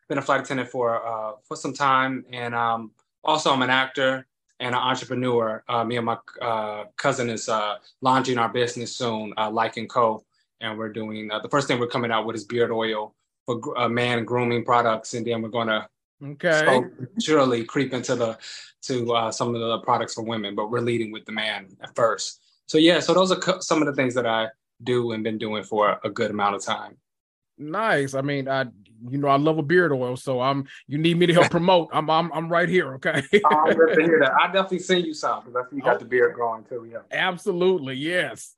[0.09, 2.91] been, a flight attendant for uh, for some time, and um,
[3.23, 4.25] also I'm an actor
[4.59, 5.63] and an entrepreneur.
[5.67, 9.89] Uh, me and my uh, cousin is uh, launching our business soon, uh, Lyke and
[9.89, 10.23] Co.
[10.61, 13.77] And we're doing uh, the first thing we're coming out with is beard oil for
[13.77, 15.87] uh, man grooming products, and then we're going to
[16.23, 18.37] okay So surely creep into the
[18.83, 21.95] to uh, some of the products for women, but we're leading with the man at
[21.95, 22.41] first.
[22.65, 24.47] So yeah, so those are some of the things that I
[24.83, 26.97] do and been doing for a good amount of time.
[27.57, 28.13] Nice.
[28.13, 28.65] I mean, I
[29.09, 31.89] you know I love a beard oil, so I'm you need me to help promote.
[31.93, 32.95] I'm I'm I'm right here.
[32.95, 33.21] Okay.
[33.45, 34.33] I'm good to hear that.
[34.33, 36.87] I definitely send you some because I see you got oh, the beard growing too.
[36.91, 36.99] Yeah.
[37.11, 37.95] Absolutely.
[37.95, 38.55] Yes.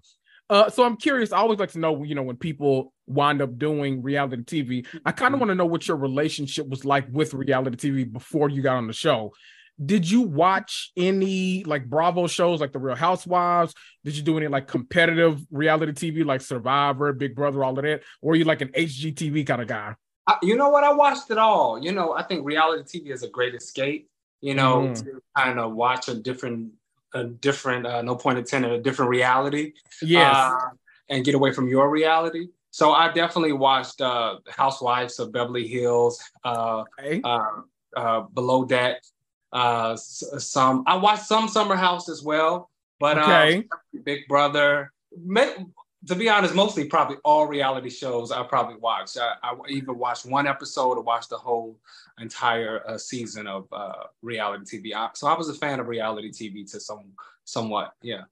[0.50, 1.32] Uh, so I'm curious.
[1.32, 5.12] I always like to know, you know, when people wind up doing reality TV, I
[5.12, 5.40] kind of mm-hmm.
[5.40, 8.88] want to know what your relationship was like with reality TV before you got on
[8.88, 9.34] the show
[9.84, 13.74] did you watch any like Bravo shows like The Real Housewives?
[14.04, 18.04] Did you do any like competitive reality TV like Survivor, Big Brother, all of that?
[18.22, 19.96] Or are you like an HGTV kind of guy?
[20.28, 20.84] I, you know what?
[20.84, 21.82] I watched it all.
[21.82, 24.10] You know, I think reality TV is a great escape.
[24.42, 25.04] You know, mm.
[25.04, 26.74] to kind of watch a different,
[27.14, 29.74] a different, uh, no point intended, a different reality.
[30.02, 30.36] Yes.
[30.36, 30.70] Uh,
[31.10, 32.48] and get away from your reality.
[32.72, 37.22] So I definitely watched uh, Housewives of Beverly Hills, uh, okay.
[37.24, 37.62] uh,
[37.96, 39.04] uh, Below Deck,
[39.54, 43.58] uh, some I watched some Summer House as well, but okay.
[43.58, 44.92] um, Big Brother.
[45.16, 49.18] to be honest, mostly probably all reality shows I probably watched.
[49.18, 51.78] I, I either watched one episode or watched the whole
[52.20, 54.96] entire uh, season of uh, reality TV.
[54.96, 57.14] I, so I was a fan of reality TV to some
[57.46, 58.24] somewhat, yeah.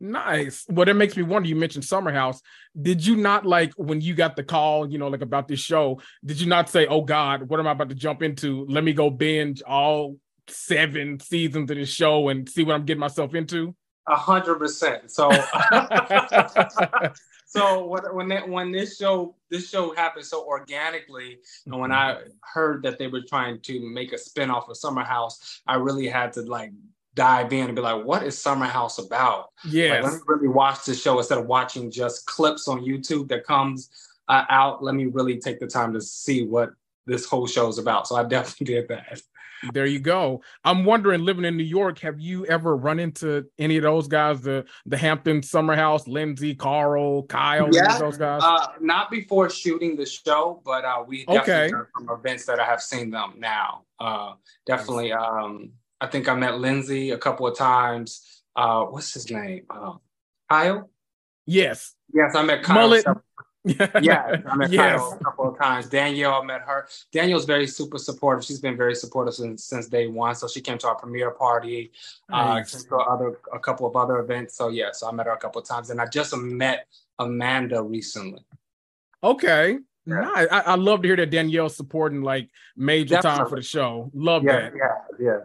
[0.00, 0.64] Nice.
[0.68, 1.48] Well, that makes me wonder.
[1.48, 2.40] You mentioned Summer House.
[2.80, 6.00] Did you not like when you got the call, you know, like about this show?
[6.24, 8.64] Did you not say, "Oh God, what am I about to jump into?
[8.68, 10.16] Let me go binge all
[10.46, 13.74] seven seasons of this show and see what I'm getting myself into?
[14.06, 15.10] A hundred percent.
[15.10, 15.30] So,
[17.48, 22.18] so when when, that, when this show this show happened so organically, and when I
[22.40, 26.34] heard that they were trying to make a spinoff of Summer House, I really had
[26.34, 26.72] to like
[27.14, 29.48] dive in and be like, what is Summer House about?
[29.64, 33.28] Yeah, like, let me really watch the show instead of watching just clips on YouTube
[33.28, 33.88] that comes
[34.28, 34.84] uh, out.
[34.84, 36.72] Let me really take the time to see what
[37.06, 38.06] this whole show is about.
[38.06, 39.22] So I definitely did that.
[39.72, 40.42] There you go.
[40.64, 44.40] I'm wondering, living in New York, have you ever run into any of those guys?
[44.40, 48.42] The the Hampton Summer House, Lindsay, Carl, Kyle, yeah, those guys?
[48.42, 51.90] Uh, not before shooting the show, but uh, we definitely okay.
[51.94, 53.82] from events that I have seen them now.
[53.98, 54.34] Uh,
[54.66, 55.12] definitely.
[55.12, 58.42] Um, I think I met Lindsay a couple of times.
[58.54, 59.64] Uh, what's his name?
[59.70, 59.94] Uh,
[60.48, 60.90] Kyle.
[61.46, 61.94] Yes.
[62.12, 62.76] Yes, I met Kyle.
[62.76, 63.04] Mullet,
[64.00, 65.00] yeah, I met yes.
[65.00, 65.88] Kyle a couple of times.
[65.88, 66.88] Danielle, I met her.
[67.12, 68.44] Danielle's very super supportive.
[68.44, 70.34] She's been very supportive since, since day one.
[70.34, 71.92] So she came to our premiere party,
[72.32, 72.74] uh, nice.
[72.74, 74.56] uh, to other a couple of other events.
[74.56, 76.86] So yeah, so I met her a couple of times, and I just met
[77.18, 78.44] Amanda recently.
[79.22, 79.78] Okay.
[80.06, 80.20] Yeah.
[80.20, 80.48] Nice.
[80.50, 83.38] I, I, love to hear that Danielle's supporting like major Definitely.
[83.38, 84.10] time for the show.
[84.14, 84.72] Love yeah, that.
[84.74, 85.38] Yeah, yeah.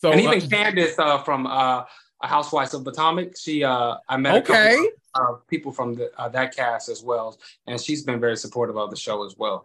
[0.00, 1.84] So and even uh, Candiace uh, from uh,
[2.22, 4.54] Housewives of Potomac, she uh, I met her.
[4.54, 4.88] okay.
[5.16, 8.20] A couple of uh, people from the, uh, that cast as well, and she's been
[8.20, 9.64] very supportive of the show as well.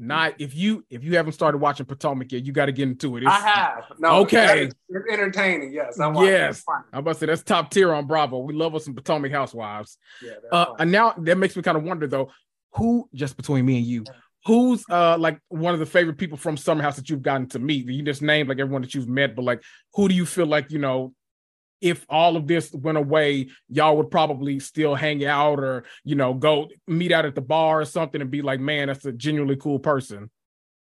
[0.00, 3.16] Not if you if you haven't started watching Potomac yet, you got to get into
[3.16, 3.24] it.
[3.24, 3.84] It's, I have.
[3.98, 4.66] No, okay.
[4.66, 5.72] It's, it's entertaining.
[5.72, 5.98] Yes.
[5.98, 6.64] I'm yes.
[6.92, 8.38] I'm about to say that's top tier on Bravo.
[8.38, 9.98] We love us some Potomac Housewives.
[10.22, 10.34] Yeah.
[10.52, 12.30] Uh, and now that makes me kind of wonder though,
[12.74, 14.04] who just between me and you,
[14.46, 17.58] who's uh like one of the favorite people from Summer House that you've gotten to
[17.58, 17.86] meet?
[17.86, 19.64] You just named like everyone that you've met, but like
[19.94, 21.12] who do you feel like you know
[21.80, 26.34] if all of this went away, y'all would probably still hang out or, you know,
[26.34, 29.56] go meet out at the bar or something and be like, man, that's a genuinely
[29.56, 30.30] cool person?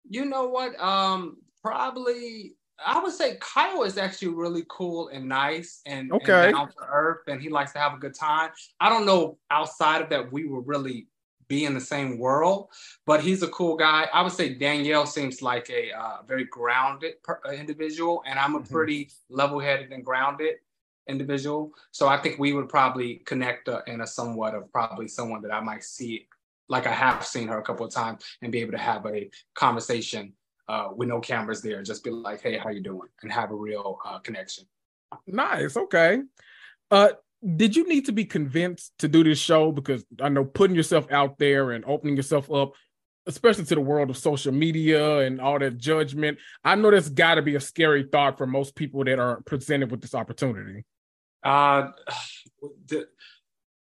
[0.09, 0.79] You know what?
[0.81, 6.47] Um, probably I would say Kyle is actually really cool and nice and, okay.
[6.47, 8.51] and down to earth and he likes to have a good time.
[8.81, 11.07] I don't know outside of that we will really
[11.49, 12.69] be in the same world,
[13.05, 14.09] but he's a cool guy.
[14.13, 18.61] I would say Danielle seems like a uh, very grounded per- individual, and I'm a
[18.61, 18.73] mm-hmm.
[18.73, 20.55] pretty level-headed and grounded
[21.09, 21.73] individual.
[21.91, 25.53] So I think we would probably connect uh, in a somewhat of probably someone that
[25.53, 26.29] I might see,
[26.69, 29.31] like I have seen her a couple of times, and be able to have a
[29.55, 30.33] conversation
[30.69, 33.55] uh, with no cameras there, just be like, "Hey, how you doing?" and have a
[33.55, 34.65] real uh, connection.
[35.27, 35.77] Nice.
[35.77, 36.23] Okay.
[36.91, 37.11] Uh,
[37.57, 39.73] did you need to be convinced to do this show?
[39.73, 42.73] Because I know putting yourself out there and opening yourself up
[43.27, 46.39] especially to the world of social media and all that judgment.
[46.65, 49.91] I know that's got to be a scary thought for most people that are presented
[49.91, 50.85] with this opportunity.
[51.43, 51.89] Uh,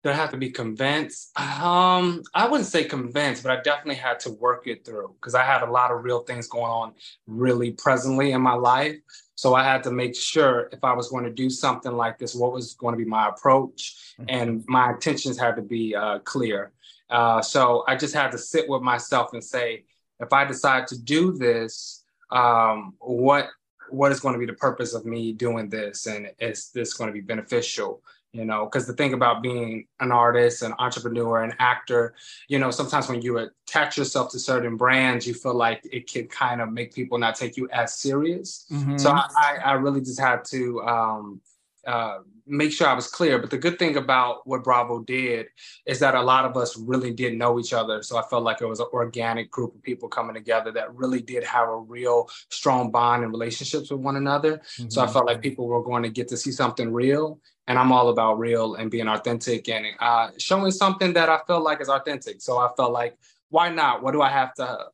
[0.03, 1.39] there have to be convinced.
[1.39, 5.45] Um, I wouldn't say convinced, but I definitely had to work it through because I
[5.45, 6.95] had a lot of real things going on
[7.27, 8.97] really presently in my life.
[9.37, 12.35] So I had to make sure if I was going to do something like this,
[12.35, 14.25] what was going to be my approach, mm-hmm.
[14.29, 16.73] and my intentions had to be uh, clear.
[17.13, 19.85] Uh, so I just had to sit with myself and say,
[20.19, 23.49] if I decide to do this, um, what
[23.91, 26.07] what is going to be the purpose of me doing this?
[26.07, 28.03] And is this going to be beneficial?
[28.33, 32.15] You know because the thing about being an artist an entrepreneur an actor
[32.49, 36.29] you know sometimes when you attach yourself to certain brands you feel like it can
[36.29, 38.65] kind of make people not take you as serious.
[38.73, 38.97] Mm-hmm.
[38.97, 41.43] so I, I really just had to um,
[41.87, 43.39] uh, make sure I was clear.
[43.39, 45.47] But the good thing about what Bravo did
[45.87, 48.03] is that a lot of us really did know each other.
[48.03, 51.21] So I felt like it was an organic group of people coming together that really
[51.21, 54.59] did have a real strong bond and relationships with one another.
[54.59, 54.91] Mm-hmm.
[54.91, 57.41] So I felt like people were going to get to see something real.
[57.69, 61.63] And I'm all about real and being authentic and uh, showing something that I feel
[61.63, 62.43] like is authentic.
[62.43, 63.17] So I felt like,
[63.51, 64.03] why not?
[64.03, 64.87] What do I have to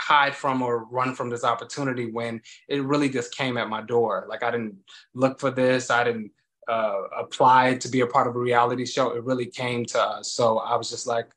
[0.00, 4.26] hide from or run from this opportunity when it really just came at my door.
[4.28, 4.76] Like I didn't
[5.14, 5.90] look for this.
[5.90, 6.32] I didn't
[6.68, 9.10] uh, apply to be a part of a reality show.
[9.10, 10.32] It really came to us.
[10.32, 11.28] So I was just like,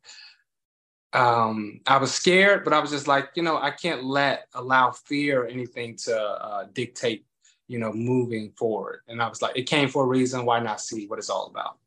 [1.14, 4.92] um, I was scared, but I was just like, you know, I can't let allow
[4.92, 7.26] fear or anything to uh, dictate,
[7.68, 9.02] you know, moving forward.
[9.08, 10.46] And I was like, it came for a reason.
[10.46, 11.78] Why not see what it's all about?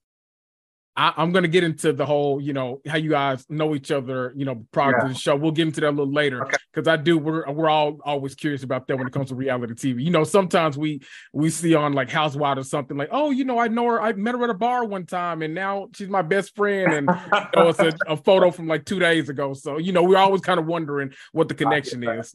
[0.97, 3.91] I, am going to get into the whole, you know, how you guys know each
[3.91, 5.03] other, you know, prior yeah.
[5.03, 5.37] to the show.
[5.37, 6.93] We'll get into that a little later because okay.
[6.93, 7.19] I do.
[7.19, 10.03] We're we're all always curious about that when it comes to reality TV.
[10.03, 11.03] You know, sometimes we
[11.35, 14.01] we see on like Housewives or something like, oh, you know, I know her.
[14.01, 16.93] I met her at a bar one time, and now she's my best friend.
[16.93, 19.53] And you know, it's a, a, photo from like two days ago.
[19.53, 22.35] So you know, we're always kind of wondering what the connection is.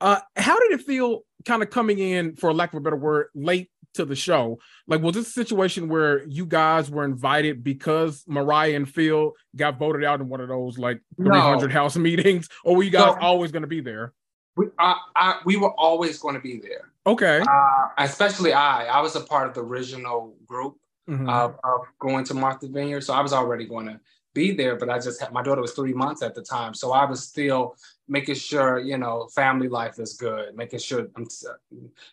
[0.00, 3.26] Uh, how did it feel, kind of coming in, for lack of a better word,
[3.34, 4.58] late to the show.
[4.86, 9.78] Like, was this a situation where you guys were invited because Mariah and Phil got
[9.78, 11.72] voted out in one of those like 300 no.
[11.72, 14.12] house meetings, or were you guys always going to be there?
[14.56, 16.90] We, I, I, we were always going to be there.
[17.06, 17.40] Okay.
[17.40, 18.86] Uh, especially I.
[18.86, 20.76] I was a part of the original group
[21.08, 21.28] mm-hmm.
[21.28, 24.00] of, of going to Martha Vineyard, so I was already going to
[24.34, 26.92] be there, but I just had my daughter was three months at the time, so
[26.92, 27.76] I was still
[28.10, 31.26] making sure you know family life is good, making sure I'm,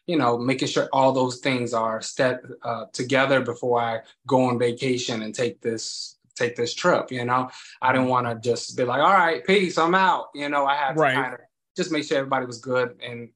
[0.05, 4.59] you know, making sure all those things are set uh, together before I go on
[4.59, 7.11] vacation and take this take this trip.
[7.11, 7.49] You know,
[7.81, 10.27] I didn't want to just be like, all right, peace, I'm out.
[10.35, 11.15] You know, I had to right.
[11.15, 11.39] kind of
[11.75, 13.29] just make sure everybody was good and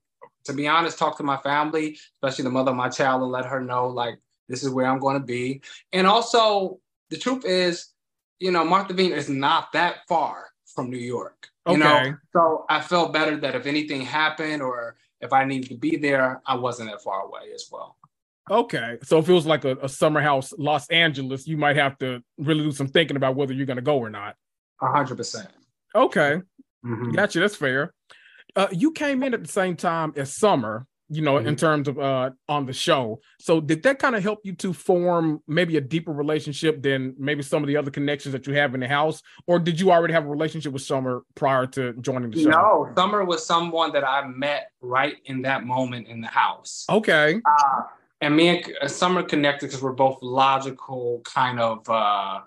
[0.43, 3.45] to be honest, talk to my family, especially the mother of my child, and let
[3.45, 4.17] her know like
[4.49, 5.61] this is where I'm going to be.
[5.93, 6.79] And also,
[7.11, 7.93] the truth is,
[8.39, 11.49] you know, Martha Vineyard is not that far from New York.
[11.67, 11.81] You okay.
[11.81, 15.97] know, so I felt better that if anything happened or if I needed to be
[15.97, 17.97] there, I wasn't that far away as well.
[18.49, 21.97] Okay, so if it was like a, a summer house, Los Angeles, you might have
[21.99, 24.35] to really do some thinking about whether you're going to go or not.
[24.81, 25.47] A hundred percent.
[25.95, 26.41] Okay,
[26.83, 27.11] mm-hmm.
[27.11, 27.39] gotcha.
[27.39, 27.93] That's fair.
[28.55, 31.49] Uh, you came in at the same time as Summer, you know, mm-hmm.
[31.49, 33.19] in terms of uh on the show.
[33.39, 37.43] So did that kind of help you to form maybe a deeper relationship than maybe
[37.43, 39.21] some of the other connections that you have in the house?
[39.45, 42.49] Or did you already have a relationship with Summer prior to joining the show?
[42.49, 46.85] No, Summer was someone that I met right in that moment in the house.
[46.89, 47.41] Okay.
[47.45, 47.81] Uh,
[48.21, 52.39] and me and uh, Summer connected because we're both logical, kind of uh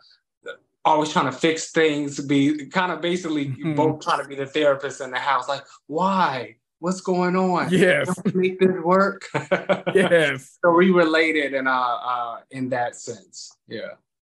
[0.86, 3.74] always trying to fix things, be kind of basically mm-hmm.
[3.74, 5.48] both trying to be the therapist in the house.
[5.48, 6.56] Like, why?
[6.84, 7.70] What's going on?
[7.70, 8.10] Yes.
[8.34, 9.26] make this work.
[9.94, 10.58] yes.
[10.62, 13.56] So we related in uh, uh in that sense.
[13.66, 13.92] Yeah.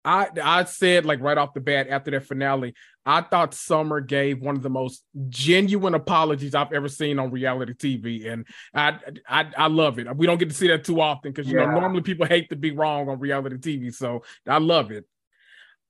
[0.05, 2.75] I I said like right off the bat after that finale,
[3.07, 7.73] I thought Summer gave one of the most genuine apologies I've ever seen on reality
[7.73, 10.15] TV, and I I, I love it.
[10.15, 11.65] We don't get to see that too often because you yeah.
[11.65, 15.07] know normally people hate to be wrong on reality TV, so I love it.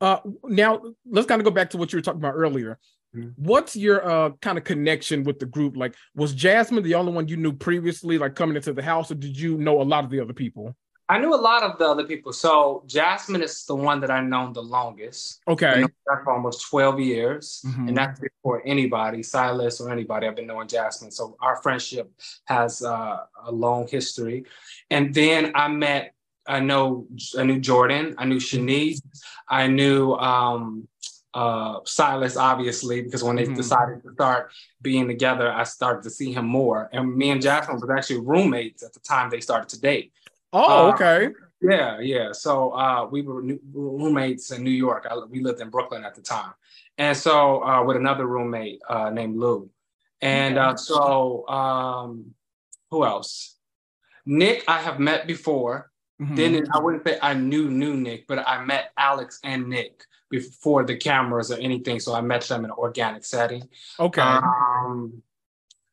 [0.01, 2.79] Uh, now let's kind of go back to what you were talking about earlier.
[3.15, 3.31] Mm-hmm.
[3.37, 5.77] What's your uh kind of connection with the group?
[5.77, 9.15] Like, was Jasmine the only one you knew previously, like coming into the house, or
[9.15, 10.75] did you know a lot of the other people?
[11.09, 12.33] I knew a lot of the other people.
[12.33, 15.43] So Jasmine is the one that I've known the longest.
[15.47, 15.85] Okay.
[16.07, 17.63] for almost 12 years.
[17.67, 17.89] Mm-hmm.
[17.89, 20.27] And that's before anybody, Silas or anybody.
[20.27, 21.11] I've been knowing Jasmine.
[21.11, 22.11] So our friendship
[22.47, 24.45] has uh, a long history.
[24.91, 26.15] And then I met,
[26.47, 27.07] I know,
[27.39, 29.01] I knew Jordan, I knew Shanice,
[29.49, 30.89] I knew um,
[31.35, 33.55] uh, Silas, obviously, because when they mm-hmm.
[33.55, 36.89] decided to start being together, I started to see him more.
[36.93, 40.13] And me and Jasmine was actually roommates at the time they started to date.
[40.53, 41.35] Oh, uh, okay.
[41.61, 42.33] Yeah, yeah.
[42.33, 45.07] So uh, we were new, roommates in New York.
[45.11, 46.53] I, we lived in Brooklyn at the time,
[46.99, 49.71] and so uh, with another roommate uh, named Lou,
[50.21, 52.35] and uh, so um,
[52.91, 53.57] who else?
[54.27, 55.91] Nick, I have met before.
[56.21, 56.35] Mm-hmm.
[56.37, 60.85] Then I wouldn't say I knew knew Nick, but I met Alex and Nick before
[60.85, 62.01] the cameras or anything.
[62.01, 63.69] So I met them in an organic setting.
[63.99, 64.21] Okay.
[64.21, 65.23] Um,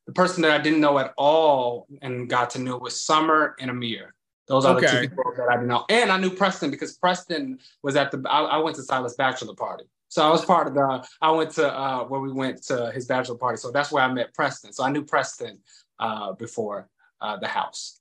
[0.08, 3.70] the person that I didn't know at all and got to know was Summer and
[3.70, 4.14] Amir.
[4.48, 4.86] Those are okay.
[4.86, 5.86] the two people that I didn't know.
[5.90, 9.56] And I knew Preston because Preston was at the, I, I went to Silas' bachelor
[9.56, 9.86] party.
[10.10, 13.06] So I was part of the, I went to uh, where we went to his
[13.06, 13.58] bachelor party.
[13.58, 14.74] So that's where I met Preston.
[14.74, 15.60] So I knew Preston
[16.00, 16.90] uh, before
[17.22, 18.01] uh, the house.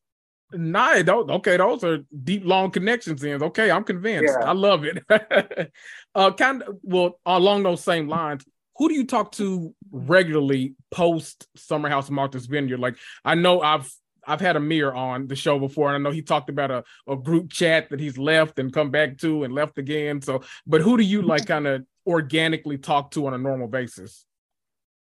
[0.53, 1.09] Nice.
[1.09, 3.23] Okay, those are deep, long connections.
[3.23, 4.35] In okay, I'm convinced.
[4.39, 4.49] Yeah.
[4.49, 5.03] I love it.
[6.15, 6.79] uh, kind of.
[6.83, 8.45] Well, along those same lines,
[8.77, 12.81] who do you talk to regularly post Summer House Martha's Vineyard?
[12.81, 13.93] Like, I know I've
[14.27, 17.17] I've had Amir on the show before, and I know he talked about a, a
[17.17, 20.21] group chat that he's left and come back to and left again.
[20.21, 24.25] So, but who do you like kind of organically talk to on a normal basis?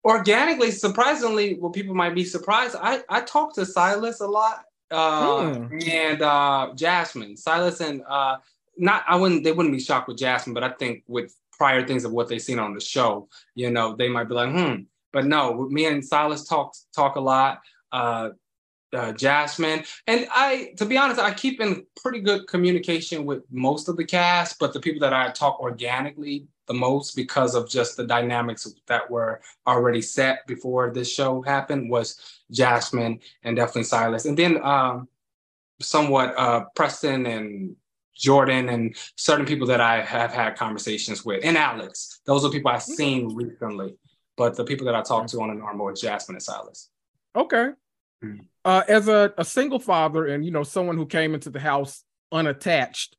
[0.04, 2.76] Organically, surprisingly, well, people might be surprised.
[2.80, 5.88] I I talk to Silas a lot uh, mm.
[5.88, 8.36] and uh, Jasmine, Silas, and uh,
[8.76, 12.04] not I wouldn't they wouldn't be shocked with Jasmine, but I think with prior things
[12.04, 14.82] of what they've seen on the show, you know, they might be like, hmm.
[15.12, 17.60] But no, me and Silas talk talk a lot.
[17.92, 18.30] Uh,
[18.92, 23.88] uh, Jasmine, and I, to be honest, I keep in pretty good communication with most
[23.88, 27.96] of the cast, but the people that I talk organically the most because of just
[27.96, 34.24] the dynamics that were already set before this show happened was Jasmine and definitely Silas.
[34.24, 35.08] And then um,
[35.80, 37.76] somewhat uh, Preston and
[38.14, 42.20] Jordan and certain people that I have had conversations with, and Alex.
[42.26, 42.92] Those are people I've mm-hmm.
[42.92, 43.94] seen recently.
[44.36, 46.88] But the people that I talk to on a normal is Jasmine and Silas.
[47.36, 47.70] Okay.
[48.24, 48.42] Mm-hmm.
[48.64, 52.04] Uh, as a, a single father and you know someone who came into the house
[52.32, 53.16] unattached,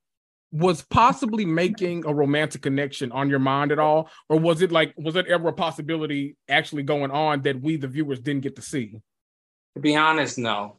[0.52, 4.94] was possibly making a romantic connection on your mind at all or was it like
[4.98, 8.62] was it ever a possibility actually going on that we the viewers didn't get to
[8.62, 9.00] see
[9.76, 10.76] to be honest no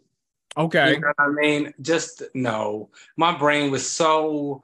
[0.56, 4.62] okay you know i mean just no my brain was so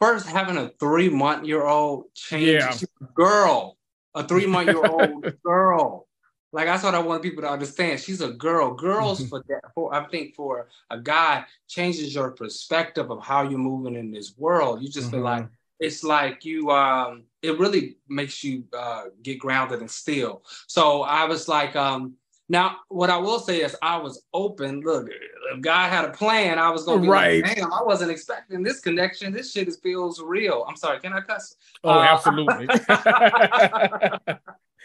[0.00, 2.76] first having a three month year old change yeah.
[3.14, 3.76] girl
[4.14, 6.06] a three month year old girl
[6.52, 8.00] like that's what I want people to understand.
[8.00, 8.74] She's a girl.
[8.74, 13.58] Girls for that, for I think for a guy changes your perspective of how you're
[13.58, 14.82] moving in this world.
[14.82, 15.16] You just mm-hmm.
[15.16, 15.46] feel like
[15.78, 20.42] it's like you um it really makes you uh get grounded and still.
[20.66, 22.14] So I was like, um
[22.50, 24.80] now what I will say is I was open.
[24.80, 27.44] Look, if God had a plan, I was gonna be right.
[27.44, 29.32] like, damn, I wasn't expecting this connection.
[29.32, 30.66] This shit is, feels real.
[30.68, 31.54] I'm sorry, can I cuss?
[31.84, 32.66] Oh, uh, absolutely.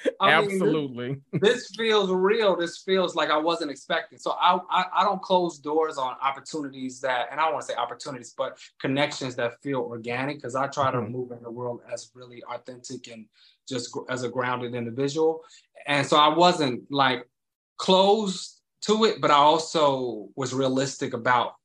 [0.22, 1.10] Absolutely.
[1.10, 2.56] Mean, this, this, feels real.
[2.56, 4.20] This feels like I wasn't expecting.
[4.20, 7.74] So I, I, I don't close doors on opportunities that, and I don't want to
[7.74, 11.06] say opportunities, but connections that feel organic because I try mm-hmm.
[11.06, 13.26] to move in the world as really authentic and
[13.68, 15.42] just as a grounded individual.
[15.88, 17.28] And so I wasn't like
[17.78, 21.56] closed to it, but I also was realistic about,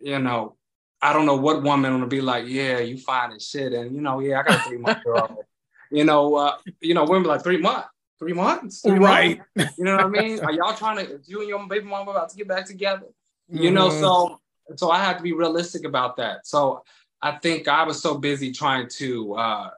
[0.00, 0.56] you know,
[1.00, 3.72] I don't know what woman would be like, yeah, you fine as shit.
[3.72, 5.02] And, you know, yeah, I got three months
[5.90, 7.88] you know, uh, you know, women like three months.
[8.18, 9.40] three months, three right?
[9.56, 9.78] Months?
[9.78, 10.40] You know what I mean?
[10.40, 11.20] Are y'all trying to?
[11.24, 13.06] You and your baby mama about to get back together?
[13.50, 13.62] Mm-hmm.
[13.62, 14.00] You know, mm-hmm.
[14.00, 14.40] so
[14.76, 16.46] so I had to be realistic about that.
[16.46, 16.82] So
[17.22, 19.70] I think I was so busy trying to uh,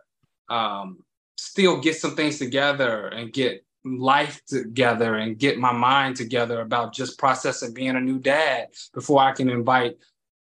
[0.49, 1.05] um,
[1.37, 6.93] still get some things together and get life together and get my mind together about
[6.93, 9.99] just processing being a new dad before I can invite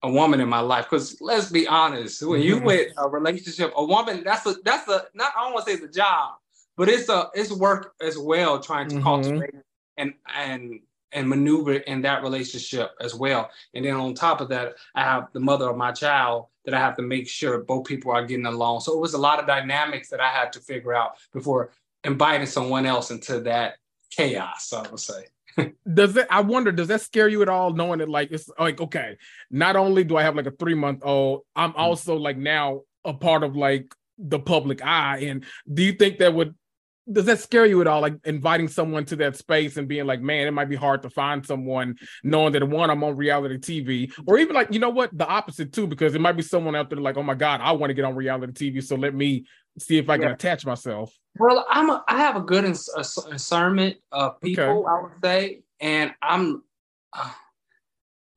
[0.04, 0.86] a woman in my life.
[0.90, 2.66] Because let's be honest, when you mm-hmm.
[2.66, 5.78] with a relationship, a woman that's a that's a not I don't want to say
[5.78, 6.36] it's a job,
[6.76, 9.04] but it's a it's work as well trying to mm-hmm.
[9.04, 9.56] cultivate
[9.98, 10.80] and and
[11.14, 13.50] and maneuver in that relationship as well.
[13.74, 16.80] And then on top of that, I have the mother of my child that I
[16.80, 18.82] have to make sure both people are getting along.
[18.82, 21.72] So it was a lot of dynamics that I had to figure out before
[22.04, 23.76] inviting someone else into that
[24.12, 25.26] chaos, I would say.
[25.94, 28.80] does it i wonder does that scare you at all knowing that like it's like
[28.80, 29.18] okay
[29.50, 31.78] not only do i have like a three month old i'm mm.
[31.78, 35.44] also like now a part of like the public eye and
[35.74, 36.56] do you think that would
[37.12, 40.22] does that scare you at all like inviting someone to that space and being like
[40.22, 44.14] man it might be hard to find someone knowing that one i'm on reality tv
[44.28, 46.90] or even like you know what the opposite too because it might be someone out
[46.90, 49.46] there like oh my god i want to get on reality tv so let me
[49.78, 50.34] see if i can yeah.
[50.34, 52.90] attach myself well i'm a, i have a good ins-
[53.30, 54.90] discernment of people okay.
[54.90, 56.64] i would say and i'm
[57.14, 57.32] uh,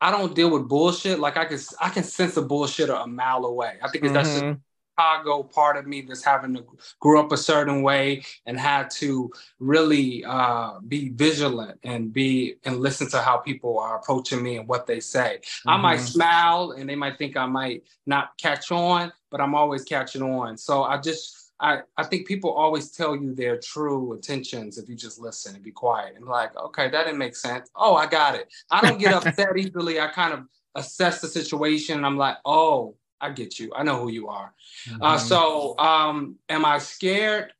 [0.00, 3.44] i don't deal with bullshit like i can i can sense a bullshit a mile
[3.44, 4.14] away i think mm-hmm.
[4.14, 4.58] that's just
[4.94, 6.64] Chicago part of me that's having to
[7.00, 12.80] grow up a certain way and had to really uh, be vigilant and be and
[12.80, 15.40] listen to how people are approaching me and what they say.
[15.42, 15.68] Mm-hmm.
[15.68, 16.06] I might mm-hmm.
[16.06, 20.56] smile and they might think I might not catch on, but I'm always catching on.
[20.56, 24.94] So I just I, I think people always tell you their true intentions if you
[24.94, 27.68] just listen and be quiet and like, okay, that didn't make sense.
[27.74, 28.46] Oh, I got it.
[28.70, 29.98] I don't get upset easily.
[29.98, 30.44] I kind of
[30.76, 32.04] assess the situation.
[32.04, 33.72] I'm like, oh, I get you.
[33.74, 34.54] I know who you are.
[34.86, 35.02] Uh, mm-hmm.
[35.02, 37.52] Uh, so, um, am I scared?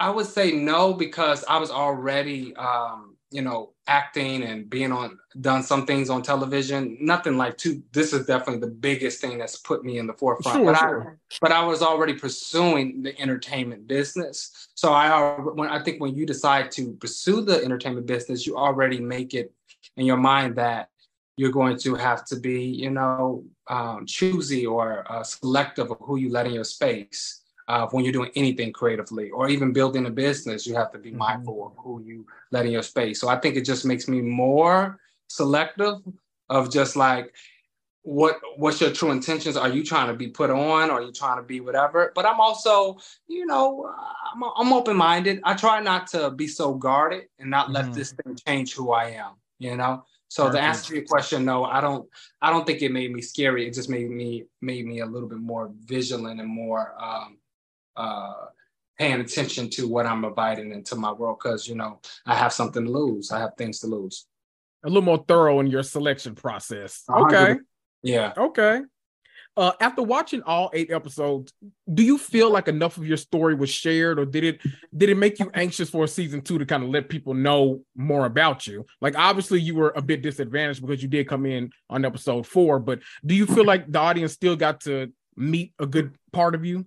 [0.00, 5.18] I would say no because I was already, um, you know, acting and being on,
[5.40, 6.96] done some things on television.
[7.00, 7.82] Nothing like too.
[7.92, 10.58] This is definitely the biggest thing that's put me in the forefront.
[10.58, 11.18] Sure, but sure.
[11.18, 14.68] I, but I was already pursuing the entertainment business.
[14.74, 19.00] So I, when I think when you decide to pursue the entertainment business, you already
[19.00, 19.52] make it
[19.96, 20.90] in your mind that
[21.36, 26.16] you're going to have to be, you know, um, choosy or uh, selective of who
[26.16, 27.42] you let in your space.
[27.68, 31.10] Uh, when you're doing anything creatively or even building a business, you have to be
[31.10, 31.18] mm-hmm.
[31.18, 33.20] mindful of who you let in your space.
[33.20, 35.96] So I think it just makes me more selective
[36.48, 37.34] of just like,
[38.02, 41.10] what what's your true intentions are you trying to be put on or are you
[41.10, 42.96] trying to be whatever but i'm also
[43.26, 43.92] you know
[44.32, 47.94] i'm, I'm open-minded i try not to be so guarded and not let mm-hmm.
[47.94, 50.54] this thing change who i am you know so Perfect.
[50.54, 52.08] the answer to your question, no, I don't.
[52.42, 53.66] I don't think it made me scary.
[53.66, 57.38] It just made me made me a little bit more vigilant and more um,
[57.96, 58.46] uh,
[58.98, 62.84] paying attention to what I'm inviting into my world because you know I have something
[62.84, 63.30] to lose.
[63.30, 64.26] I have things to lose.
[64.84, 67.02] A little more thorough in your selection process.
[67.08, 67.56] Okay.
[68.02, 68.32] Yeah.
[68.36, 68.82] Okay.
[69.58, 71.50] Uh, after watching all eight episodes,
[71.94, 74.60] do you feel like enough of your story was shared, or did it
[74.94, 78.26] did it make you anxious for season two to kind of let people know more
[78.26, 78.84] about you?
[79.00, 82.78] Like, obviously, you were a bit disadvantaged because you did come in on episode four,
[82.78, 86.66] but do you feel like the audience still got to meet a good part of
[86.66, 86.84] you?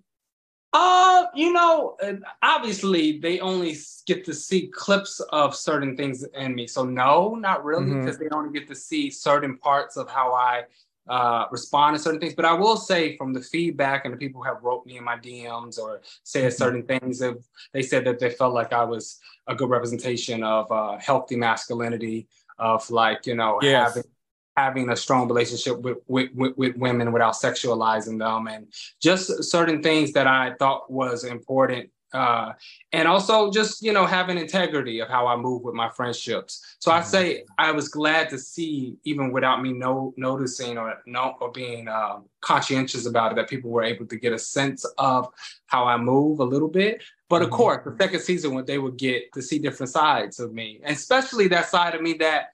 [0.72, 1.98] Uh, you know,
[2.44, 6.68] obviously they only get to see clips of certain things in me.
[6.68, 8.24] So no, not really, because mm-hmm.
[8.24, 10.64] they only get to see certain parts of how I
[11.08, 12.36] uh, respond to certain things.
[12.36, 15.04] But I will say from the feedback and the people who have wrote me in
[15.04, 16.58] my DMs or said mm-hmm.
[16.58, 17.38] certain things, if
[17.74, 22.28] they said that they felt like I was a good representation of uh, healthy masculinity,
[22.60, 23.96] of like, you know, yes.
[23.96, 24.12] having
[24.60, 28.68] having a strong relationship with, with, with, with, women without sexualizing them and
[29.01, 32.53] just certain things that I thought was important uh,
[32.91, 36.78] and also just you know having integrity of how I move with my friendships.
[36.80, 41.36] So I say I was glad to see, even without me no noticing or no
[41.39, 45.28] or being um, conscientious about it, that people were able to get a sense of
[45.68, 47.03] how I move a little bit.
[47.30, 47.57] But of mm-hmm.
[47.57, 50.95] course, the second season when they would get to see different sides of me, and
[50.95, 52.53] especially that side of me that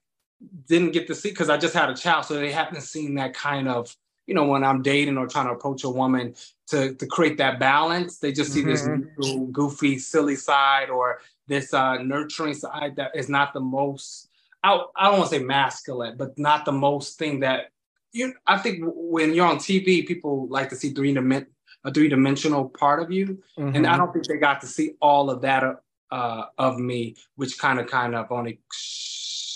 [0.67, 3.33] didn't get to see because I just had a child, so they haven't seen that
[3.33, 3.95] kind of
[4.27, 6.35] you know, when I'm dating or trying to approach a woman
[6.67, 9.03] to, to create that balance, they just see mm-hmm.
[9.17, 14.29] this goofy, silly side or this uh, nurturing side that is not the most,
[14.63, 17.71] I, I don't want to say masculine, but not the most thing that
[18.13, 21.49] you, I think when you're on TV, people like to see three dimension,
[21.83, 23.43] a three dimensional part of you.
[23.59, 23.75] Mm-hmm.
[23.75, 23.99] And I mm-hmm.
[23.99, 25.81] don't think they got to see all of that
[26.11, 28.59] uh, of me, which kind of, kind of only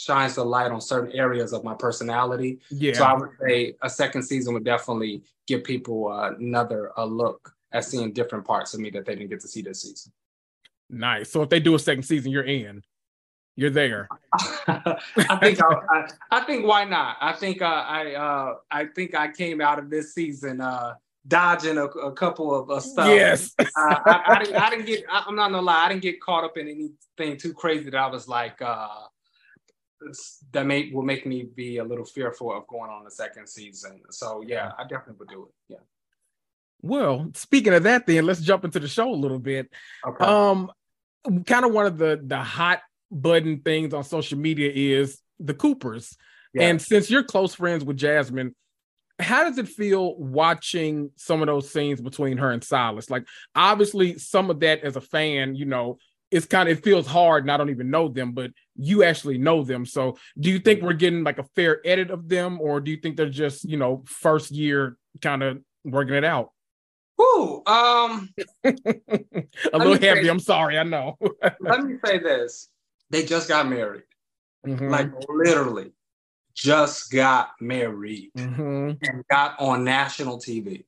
[0.09, 2.59] shines the light on certain areas of my personality.
[2.71, 2.93] Yeah.
[2.93, 7.85] So I would say a second season would definitely give people another a look at
[7.85, 10.11] seeing different parts of me that they didn't get to see this season.
[10.89, 11.29] Nice.
[11.29, 12.81] So if they do a second season, you're in.
[13.55, 14.07] You're there.
[14.67, 17.17] I think I, I, I, think why not?
[17.21, 20.93] I think uh, I uh, I think I came out of this season uh,
[21.27, 23.09] dodging a, a couple of uh, stuff.
[23.09, 23.53] Yes.
[23.59, 25.03] uh, I, I, didn't, I didn't get.
[25.11, 25.85] I, am not gonna lie.
[25.85, 28.87] I didn't get caught up in anything too crazy that I was like uh,
[30.51, 34.01] that may will make me be a little fearful of going on the second season.
[34.09, 35.73] So yeah, I definitely would do it.
[35.73, 35.79] Yeah.
[36.81, 39.69] Well, speaking of that, then let's jump into the show a little bit.
[40.07, 40.23] Okay.
[40.23, 40.71] Um,
[41.45, 42.81] kind of one of the the hot
[43.11, 46.15] button things on social media is the Coopers.
[46.53, 46.63] Yeah.
[46.63, 48.55] And since you're close friends with Jasmine,
[49.19, 53.09] how does it feel watching some of those scenes between her and Silas?
[53.09, 55.97] Like, obviously, some of that as a fan, you know,
[56.31, 59.37] it's kind of it feels hard and I don't even know them, but you actually
[59.37, 59.85] know them.
[59.85, 62.97] So do you think we're getting like a fair edit of them, or do you
[62.97, 66.51] think they're just, you know, first year kind of working it out?
[67.21, 68.29] Ooh, um
[68.63, 70.23] a little heavy.
[70.23, 71.17] Say, I'm sorry, I know.
[71.59, 72.69] let me say this
[73.09, 74.03] they just got married.
[74.65, 74.89] Mm-hmm.
[74.89, 75.91] Like literally
[76.55, 78.91] just got married mm-hmm.
[79.01, 80.85] and got on national TV.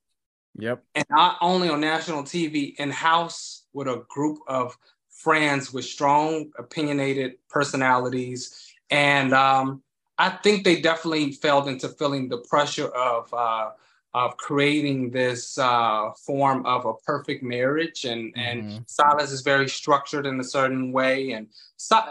[0.55, 0.83] Yep.
[0.95, 4.77] And not only on national TV, in house with a group of
[5.23, 8.73] friends with strong, opinionated personalities.
[8.89, 9.81] And um,
[10.17, 13.69] I think they definitely fell into feeling the pressure of uh,
[14.13, 18.03] of creating this uh, form of a perfect marriage.
[18.03, 18.69] And, mm-hmm.
[18.69, 21.31] and Silas is very structured in a certain way.
[21.31, 21.47] And,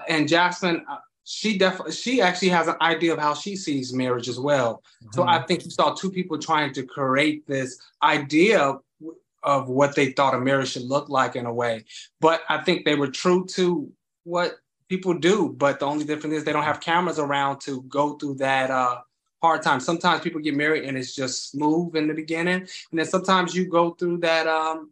[0.09, 4.29] and Jasmine, uh, she definitely, she actually has an idea of how she sees marriage
[4.31, 4.73] as well.
[4.77, 5.13] Mm-hmm.
[5.13, 8.79] So I think you saw two people trying to create this idea
[9.43, 11.85] of, what they thought a marriage should look like in a way.
[12.21, 13.91] But I think they were true to
[14.25, 14.57] what
[14.89, 15.55] people do.
[15.57, 19.01] But the only difference is they don't have cameras around to go through that uh,
[19.43, 19.81] hard time.
[19.81, 23.67] Sometimes people get married and it's just smooth in the beginning, and then sometimes you
[23.67, 24.91] go through that um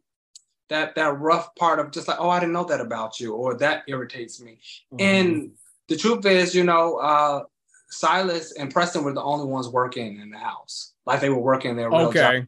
[0.68, 3.56] that that rough part of just like, oh, I didn't know that about you, or
[3.58, 4.58] that irritates me.
[4.92, 5.00] Mm-hmm.
[5.00, 5.50] And
[5.88, 7.42] the truth is, you know, uh,
[7.90, 11.76] Silas and Preston were the only ones working in the house, like they were working
[11.76, 12.38] their real okay.
[12.40, 12.46] job.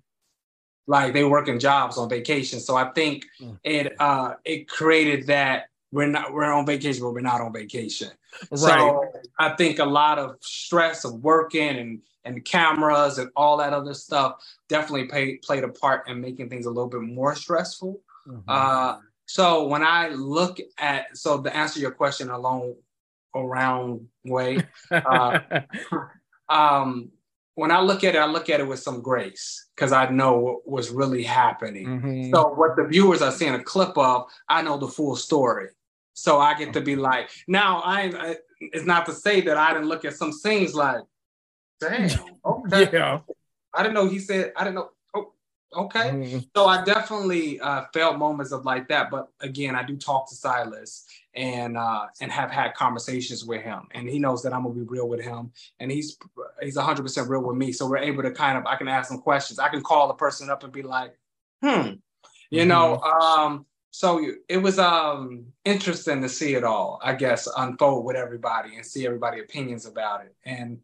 [0.91, 2.59] Like they working jobs on vacation.
[2.59, 3.57] So I think mm.
[3.62, 8.11] it uh it created that we're not we're on vacation, but we're not on vacation.
[8.51, 8.59] Right.
[8.59, 13.72] So I think a lot of stress of working and and cameras and all that
[13.72, 18.01] other stuff definitely pay, played a part in making things a little bit more stressful.
[18.26, 18.49] Mm-hmm.
[18.49, 22.74] Uh, so when I look at so to answer your question a long
[23.32, 24.59] around way,
[24.91, 25.38] uh,
[26.49, 27.12] um,
[27.55, 30.38] when I look at it, I look at it with some grace because I know
[30.38, 31.86] what was really happening.
[31.86, 32.34] Mm-hmm.
[32.34, 35.68] So what the viewers are seeing a clip of, I know the full story.
[36.14, 39.72] So I get to be like, now I, I it's not to say that I
[39.72, 41.01] didn't look at some scenes like,
[41.80, 42.11] damn,
[42.44, 42.88] okay.
[42.92, 43.20] yeah.
[43.72, 44.90] I didn't know he said, I didn't know.
[45.75, 46.11] Okay.
[46.11, 46.39] Mm-hmm.
[46.57, 49.11] So I definitely uh, felt moments of like that.
[49.11, 53.87] But again, I do talk to Silas and uh, and have had conversations with him,
[53.93, 56.18] and he knows that I'm gonna be real with him, and he's
[56.61, 57.71] he's 100 percent real with me.
[57.73, 59.61] So we're able to kind of I can ask him questions.
[59.61, 61.16] I can call a person up and be like,
[61.62, 61.68] hmm,
[62.51, 62.68] you mm-hmm.
[62.68, 68.16] know, um, so it was um interesting to see it all i guess unfold with
[68.16, 70.79] everybody and see everybody opinions about it and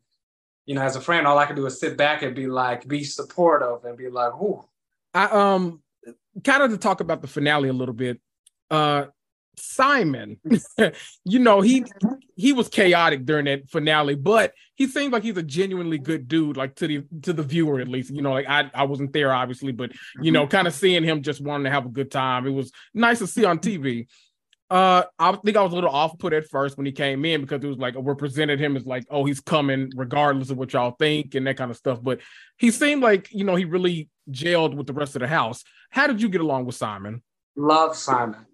[0.67, 2.87] you know as a friend all i can do is sit back and be like
[2.89, 4.65] be supportive and be like whoo
[5.17, 5.83] i um
[6.45, 8.21] kind of to talk about the finale a little bit
[8.71, 9.07] uh
[9.59, 10.39] Simon,
[11.25, 11.85] you know, he
[12.37, 16.57] he was chaotic during that finale, but he seems like he's a genuinely good dude,
[16.57, 18.11] like to the to the viewer at least.
[18.11, 21.23] You know, like I I wasn't there obviously, but you know, kind of seeing him
[21.23, 22.47] just wanting to have a good time.
[22.47, 24.07] It was nice to see on TV.
[24.69, 27.41] Uh, I think I was a little off put at first when he came in
[27.41, 30.73] because it was like we presented him as like, oh, he's coming regardless of what
[30.73, 32.01] y'all think and that kind of stuff.
[32.03, 32.21] But
[32.59, 35.63] he seemed like you know he really jailed with the rest of the house.
[35.91, 37.23] How did you get along with Simon?
[37.55, 38.45] Love Simon.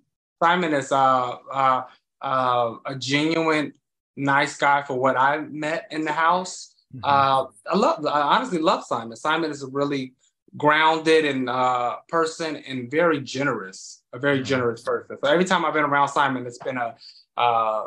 [0.42, 1.82] Simon is uh, uh,
[2.20, 3.72] uh, a genuine
[4.16, 6.74] nice guy for what I met in the house.
[6.94, 7.04] Mm-hmm.
[7.04, 9.16] Uh, I love, I honestly love Simon.
[9.16, 10.14] Simon is a really
[10.56, 15.16] grounded and uh, person and very generous, a very generous person.
[15.22, 16.96] So every time I've been around Simon, it's been a
[17.36, 17.86] uh,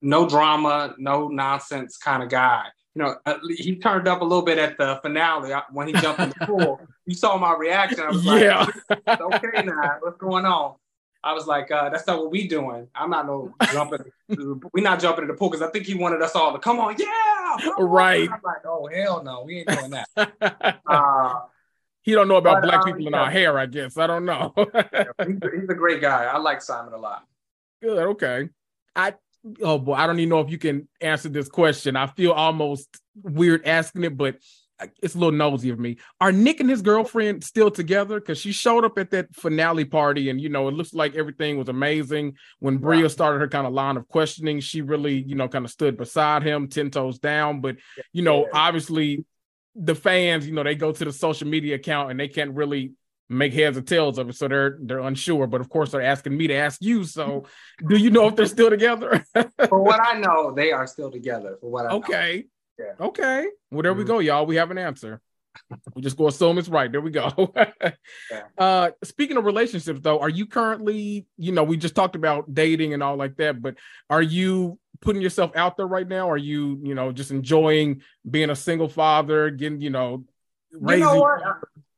[0.00, 2.64] no drama, no nonsense kind of guy.
[2.94, 3.16] You know,
[3.56, 6.80] he turned up a little bit at the finale when he jumped in the pool.
[7.06, 8.00] You saw my reaction.
[8.00, 8.66] I was like, yeah.
[9.08, 10.74] okay now, what's going on?
[11.24, 12.88] I was like, uh, that's not what we doing.
[12.94, 14.04] I'm not no jumping.
[14.28, 16.80] We're not jumping in the pool because I think he wanted us all to come
[16.80, 18.28] on, yeah, come right.
[18.28, 18.34] On.
[18.34, 20.80] I'm like, oh hell no, we ain't doing that.
[20.86, 21.40] uh,
[22.02, 23.58] he don't know about but, black um, people in our hair.
[23.58, 24.52] I guess I don't know.
[24.56, 26.24] he's, a, he's a great guy.
[26.24, 27.24] I like Simon a lot.
[27.80, 27.98] Good.
[27.98, 28.48] Okay.
[28.94, 29.14] I
[29.62, 31.96] oh boy, I don't even know if you can answer this question.
[31.96, 32.88] I feel almost
[33.22, 34.36] weird asking it, but
[35.02, 35.98] it's a little nosy of me.
[36.20, 38.18] Are Nick and his girlfriend still together?
[38.18, 41.58] Because she showed up at that finale party, and you know, it looks like everything
[41.58, 42.36] was amazing.
[42.58, 45.70] When Bria started her kind of line of questioning, she really, you know, kind of
[45.70, 47.60] stood beside him, ten toes down.
[47.60, 47.76] But
[48.12, 49.24] you know, obviously,
[49.74, 52.92] the fans, you know, they go to the social media account and they can't really
[53.28, 55.46] make heads or tails of it, so they're they're unsure.
[55.46, 57.04] But of course, they're asking me to ask you.
[57.04, 57.46] So,
[57.88, 59.24] do you know if they're still together?
[59.68, 61.56] for what I know, they are still together.
[61.60, 62.44] For what I okay.
[62.78, 62.84] Know.
[62.86, 63.06] Yeah.
[63.06, 63.46] Okay.
[63.70, 63.98] Well, there mm-hmm.
[64.00, 64.46] we go, y'all.
[64.46, 65.20] We have an answer.
[65.94, 66.90] we just go assume it's right.
[66.90, 67.52] There we go.
[67.56, 68.42] yeah.
[68.56, 72.94] uh, speaking of relationships, though, are you currently, you know, we just talked about dating
[72.94, 73.76] and all like that, but
[74.08, 76.30] are you putting yourself out there right now?
[76.30, 80.24] Are you, you know, just enjoying being a single father, getting, you know,
[80.72, 81.06] raising?
[81.06, 81.42] You know what?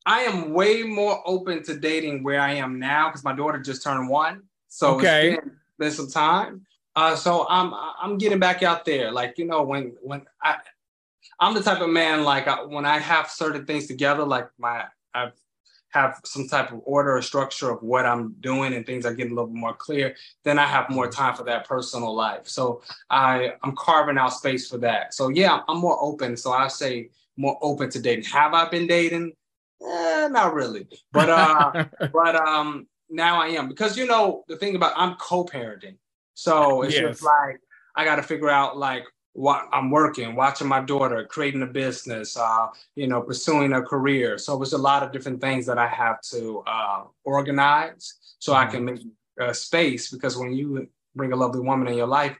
[0.06, 3.82] I am way more open to dating where I am now because my daughter just
[3.82, 4.42] turned one.
[4.68, 5.34] So okay.
[5.34, 6.66] it's been, been some time.
[6.96, 9.10] Uh, so I'm I'm getting back out there.
[9.10, 10.56] Like you know, when when I
[11.40, 14.84] I'm the type of man like I, when I have certain things together, like my
[15.14, 15.30] I
[15.94, 19.30] have some type of order or structure of what I'm doing and things are getting
[19.30, 22.48] a little bit more clear, then I have more time for that personal life.
[22.48, 25.14] So I I'm carving out space for that.
[25.14, 26.36] So yeah, I'm more open.
[26.36, 28.24] So I say more open to dating.
[28.24, 29.34] Have I been dating?
[29.80, 30.88] Eh, not really.
[31.12, 35.96] But uh but um now I am because you know the thing about I'm co-parenting.
[36.34, 37.02] So it's yes.
[37.02, 37.60] just like
[37.94, 39.04] I got to figure out like
[39.72, 44.38] I'm working, watching my daughter, creating a business, uh, you know, pursuing a career.
[44.38, 48.52] So it was a lot of different things that I have to uh, organize so
[48.52, 48.68] mm-hmm.
[48.68, 49.00] I can make
[49.40, 52.36] a space because when you bring a lovely woman in your life,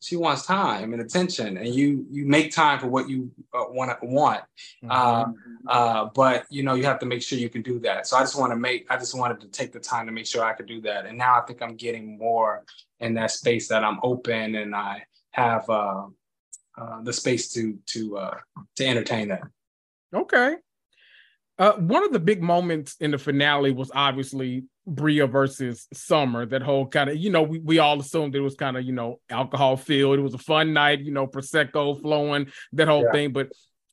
[0.00, 3.90] she wants time and attention and you you make time for what you uh, want
[3.90, 4.42] to want
[4.84, 4.90] mm-hmm.
[4.90, 5.24] uh,
[5.68, 8.20] uh, but you know you have to make sure you can do that so i
[8.20, 10.52] just want to make i just wanted to take the time to make sure i
[10.52, 12.62] could do that and now i think i'm getting more
[13.00, 15.68] in that space that i'm open and i have
[16.78, 18.36] uh, the space to to uh,
[18.76, 19.42] to entertain that
[20.14, 20.56] okay
[21.58, 26.62] Uh, one of the big moments in the finale was obviously Bria versus Summer, that
[26.62, 29.20] whole kind of, you know, we, we all assumed it was kind of, you know,
[29.30, 30.18] alcohol filled.
[30.18, 33.12] It was a fun night, you know, Prosecco flowing, that whole yeah.
[33.12, 33.32] thing.
[33.32, 33.48] But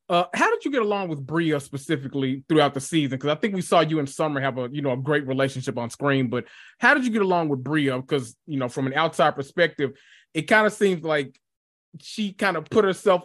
[0.10, 3.18] uh, how did you get along with Bria specifically throughout the season?
[3.18, 5.78] Because I think we saw you and Summer have a, you know, a great relationship
[5.78, 6.28] on screen.
[6.30, 6.44] But
[6.80, 7.96] how did you get along with Bria?
[7.98, 9.92] Because, you know, from an outside perspective,
[10.34, 11.40] it kind of seems like
[12.00, 13.24] she kind of put herself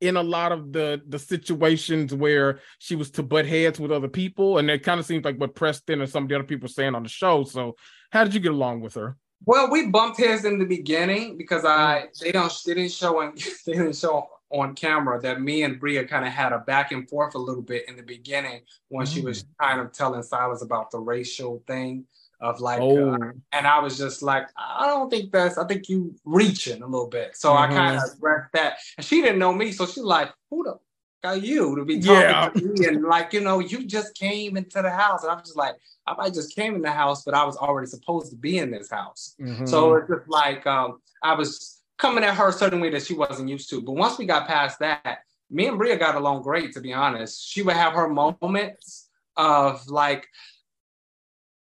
[0.00, 4.08] in a lot of the the situations where she was to butt heads with other
[4.08, 6.68] people, and it kind of seems like what Preston and some of the other people
[6.68, 7.44] saying on the show.
[7.44, 7.76] So,
[8.10, 9.16] how did you get along with her?
[9.44, 12.18] Well, we bumped heads in the beginning because I mm.
[12.20, 13.34] they don't they didn't show on
[13.66, 17.08] they didn't show on camera that me and Bria kind of had a back and
[17.08, 19.12] forth a little bit in the beginning when mm.
[19.12, 22.04] she was kind of telling Silas about the racial thing
[22.40, 23.14] of like, uh, oh.
[23.14, 26.86] uh, and I was just like, I don't think that's, I think you reaching a
[26.86, 27.36] little bit.
[27.36, 27.72] So mm-hmm.
[27.72, 28.78] I kind of addressed that.
[28.96, 29.72] And she didn't know me.
[29.72, 30.78] So she's like, who the
[31.24, 32.48] are you to be talking yeah.
[32.50, 32.86] to me?
[32.86, 35.24] And like, you know, you just came into the house.
[35.24, 35.74] And I'm just like,
[36.06, 38.70] I might just came in the house, but I was already supposed to be in
[38.70, 39.34] this house.
[39.40, 39.66] Mm-hmm.
[39.66, 43.14] So it's just like, um, I was coming at her a certain way that she
[43.14, 43.82] wasn't used to.
[43.82, 47.44] But once we got past that, me and Bria got along great, to be honest.
[47.44, 50.28] She would have her moments of like,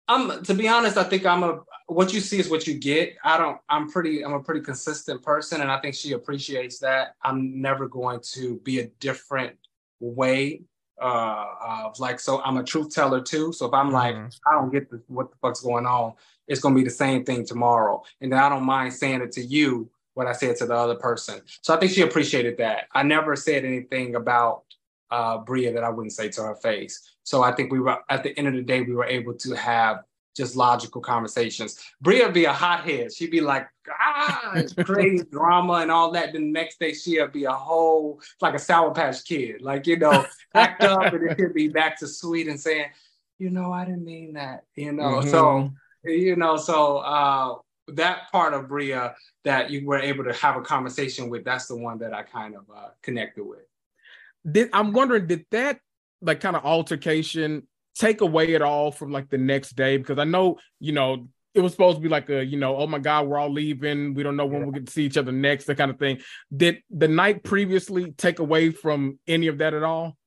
[0.07, 3.15] I'm to be honest, I think I'm a what you see is what you get.
[3.23, 7.15] I don't I'm pretty I'm a pretty consistent person and I think she appreciates that.
[7.23, 9.55] I'm never going to be a different
[9.99, 10.61] way
[11.01, 13.51] uh of like so I'm a truth teller too.
[13.51, 14.27] So if I'm like mm-hmm.
[14.47, 16.13] I don't get the, what the fuck's going on,
[16.47, 18.03] it's going to be the same thing tomorrow.
[18.21, 20.95] And then I don't mind saying it to you what I said to the other
[20.95, 21.41] person.
[21.61, 22.85] So I think she appreciated that.
[22.93, 24.63] I never said anything about
[25.11, 27.14] uh, Bria that I wouldn't say to her face.
[27.25, 29.55] So I think we were at the end of the day, we were able to
[29.55, 30.03] have
[30.37, 31.79] just logical conversations.
[32.01, 33.11] Bria be a hothead.
[33.13, 36.33] She'd be like, ah, it's crazy drama and all that.
[36.33, 39.97] Then the next day she'd be a whole like a sour patch kid, like you
[39.97, 42.87] know, act up and it could be back to sweet and saying,
[43.39, 45.19] you know, I didn't mean that, you know.
[45.19, 45.29] Mm-hmm.
[45.29, 45.71] So
[46.03, 47.55] you know, so uh,
[47.87, 49.15] that part of Bria
[49.45, 52.55] that you were able to have a conversation with, that's the one that I kind
[52.55, 53.65] of uh, connected with
[54.49, 55.79] did I'm wondering, did that
[56.25, 59.97] like kind of altercation take away at all from like the next day?
[59.97, 62.87] Because I know, you know, it was supposed to be like a, you know, oh
[62.87, 64.13] my God, we're all leaving.
[64.13, 66.19] We don't know when we'll get to see each other next, that kind of thing.
[66.55, 70.17] Did the night previously take away from any of that at all?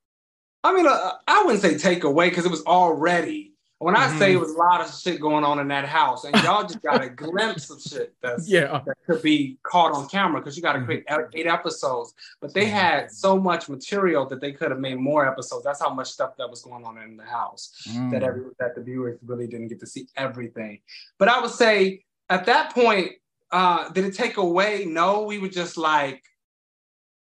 [0.64, 4.18] I mean, uh, I wouldn't say take away because it was already when I mm-hmm.
[4.18, 6.82] say it was a lot of shit going on in that house, and y'all just
[6.82, 10.62] got a glimpse of shit that's yeah that could be caught on camera because you
[10.62, 11.36] got to create mm-hmm.
[11.36, 12.14] eight episodes.
[12.40, 15.64] But they had so much material that they could have made more episodes.
[15.64, 18.10] That's how much stuff that was going on in the house mm.
[18.10, 20.80] that every that the viewers really didn't get to see everything.
[21.18, 23.12] But I would say at that point,
[23.52, 24.86] uh, did it take away?
[24.86, 26.24] No, we were just like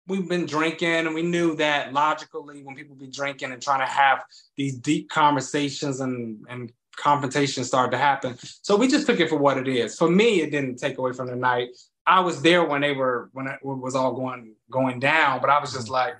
[0.07, 3.91] we've been drinking and we knew that logically when people be drinking and trying to
[3.91, 4.23] have
[4.57, 8.37] these deep conversations and and confrontations started to happen.
[8.61, 9.97] So we just took it for what it is.
[9.97, 11.69] For me, it didn't take away from the night.
[12.05, 15.59] I was there when they were when it was all going going down, but I
[15.59, 16.15] was just like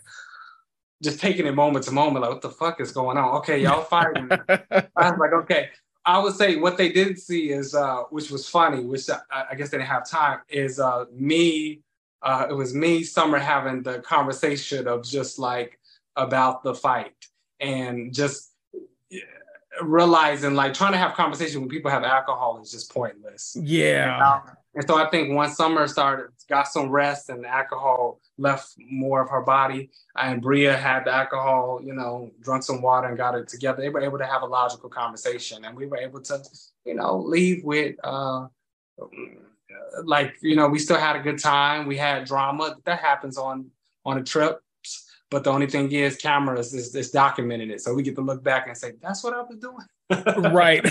[1.04, 3.38] just taking it moment to moment, like what the fuck is going on?
[3.38, 4.30] Okay, y'all fighting.
[4.50, 5.70] I was like, okay.
[6.06, 9.56] I would say what they didn't see is, uh, which was funny, which I, I
[9.56, 11.82] guess they didn't have time, is uh, me
[12.22, 15.80] uh, it was me, Summer, having the conversation of just like
[16.16, 17.16] about the fight
[17.60, 18.52] and just
[19.82, 23.58] realizing like trying to have conversation when people have alcohol is just pointless.
[23.60, 24.42] Yeah.
[24.46, 29.22] And, and so I think once Summer started, got some rest and alcohol left more
[29.22, 33.36] of her body, and Bria had the alcohol, you know, drunk some water and got
[33.36, 35.66] it together, they were able to have a logical conversation.
[35.66, 36.42] And we were able to,
[36.86, 38.48] you know, leave with, uh,
[40.04, 41.88] like you know we still had a good time.
[41.88, 42.76] We had drama.
[42.86, 43.72] That happens on
[44.06, 44.62] on a trip
[45.32, 47.82] but the only thing is cameras is, is documenting it.
[47.82, 49.88] So we get to look back and say that's what i was doing.
[50.54, 50.86] Right.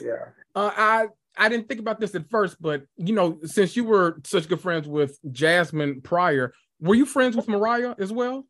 [0.00, 0.26] Yeah.
[0.54, 4.20] Uh, i i didn't think about this at first but you know since you were
[4.22, 8.46] such good friends with jasmine prior were you friends with mariah as well?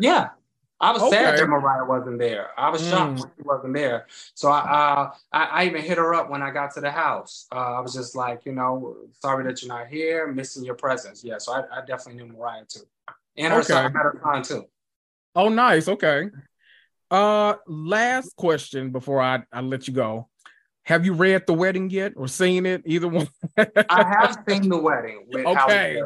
[0.00, 0.30] Yeah
[0.78, 1.16] I was okay.
[1.16, 2.50] sad that Mariah wasn't there.
[2.58, 3.20] I was shocked mm.
[3.20, 4.06] when she wasn't there.
[4.34, 7.46] So I, uh, I, I even hit her up when I got to the house.
[7.50, 11.24] Uh, I was just like, you know, sorry that you're not here, missing your presence.
[11.24, 12.80] Yeah, so I, I definitely knew Mariah too,
[13.38, 13.68] and her okay.
[13.68, 14.66] son, met her son too.
[15.34, 15.88] Oh, nice.
[15.88, 16.30] Okay.
[17.10, 20.28] Uh, last question before I, I let you go.
[20.84, 22.82] Have you read The Wedding yet or seen it?
[22.86, 23.28] Either one?
[23.56, 25.26] I have seen The Wedding.
[25.34, 26.00] okay.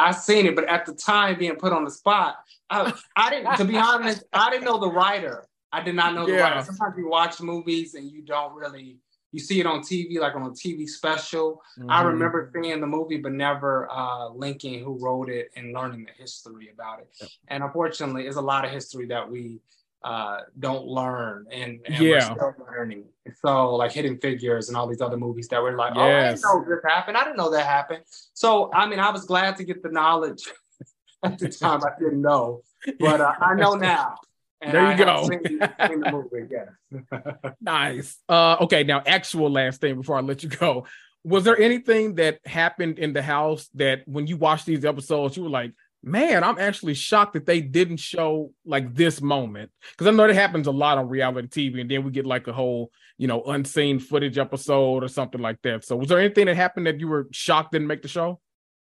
[0.00, 2.36] I seen it, but at the time being put on the spot,
[2.68, 3.56] I, I didn't.
[3.56, 5.44] To be honest, I didn't know the writer.
[5.72, 6.40] I did not know the yeah.
[6.40, 6.64] writer.
[6.64, 8.98] Sometimes you watch movies and you don't really
[9.32, 11.62] you see it on TV, like on a TV special.
[11.78, 11.90] Mm-hmm.
[11.90, 16.12] I remember seeing the movie, but never uh, linking who wrote it and learning the
[16.20, 17.30] history about it.
[17.48, 19.60] And unfortunately, there's a lot of history that we
[20.02, 22.10] uh, don't learn, and, and yeah.
[22.10, 23.04] we're still learning.
[23.44, 26.42] So, like Hidden Figures and all these other movies that were like, yes.
[26.44, 27.16] oh, I didn't know this happened.
[27.16, 28.02] I didn't know that happened.
[28.32, 30.42] So, I mean, I was glad to get the knowledge
[31.22, 31.80] at the time.
[31.84, 32.62] I didn't know,
[32.98, 34.16] but uh, I know now.
[34.62, 35.28] And there you I go.
[35.28, 37.50] Seen, seen the movie, yeah.
[37.60, 38.18] nice.
[38.28, 40.86] Uh, okay, now actual last thing before I let you go.
[41.24, 45.44] Was there anything that happened in the house that when you watched these episodes, you
[45.44, 45.72] were like,
[46.02, 50.34] man, I'm actually shocked that they didn't show like this moment because I know that
[50.34, 53.42] happens a lot on reality TV, and then we get like a whole, you know,
[53.44, 55.84] unseen footage episode or something like that.
[55.84, 58.40] So, was there anything that happened that you were shocked didn't make the show?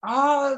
[0.03, 0.57] Uh,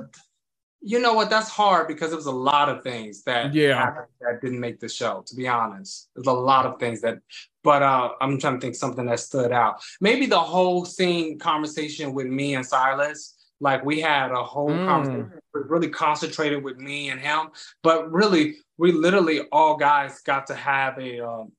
[0.81, 1.29] you know what?
[1.29, 4.89] That's hard because it was a lot of things that yeah that didn't make the
[4.89, 5.23] show.
[5.25, 7.19] To be honest, there's a lot of things that.
[7.63, 9.81] But uh, I'm trying to think something that stood out.
[10.01, 14.85] Maybe the whole scene conversation with me and Silas like we had a whole mm.
[14.85, 17.47] conversation, really concentrated with me and him.
[17.81, 21.53] But really, we literally all guys got to have a um,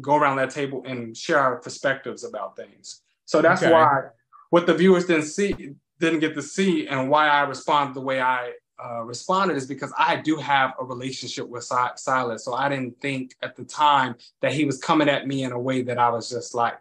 [0.00, 3.00] go around that table and share our perspectives about things.
[3.24, 3.72] So that's okay.
[3.72, 4.08] why
[4.50, 5.54] what the viewers didn't see,
[5.98, 8.52] didn't get to see, and why I responded the way I
[8.84, 12.44] uh, responded is because I do have a relationship with si- Silas.
[12.44, 15.58] So I didn't think at the time that he was coming at me in a
[15.58, 16.74] way that I was just like,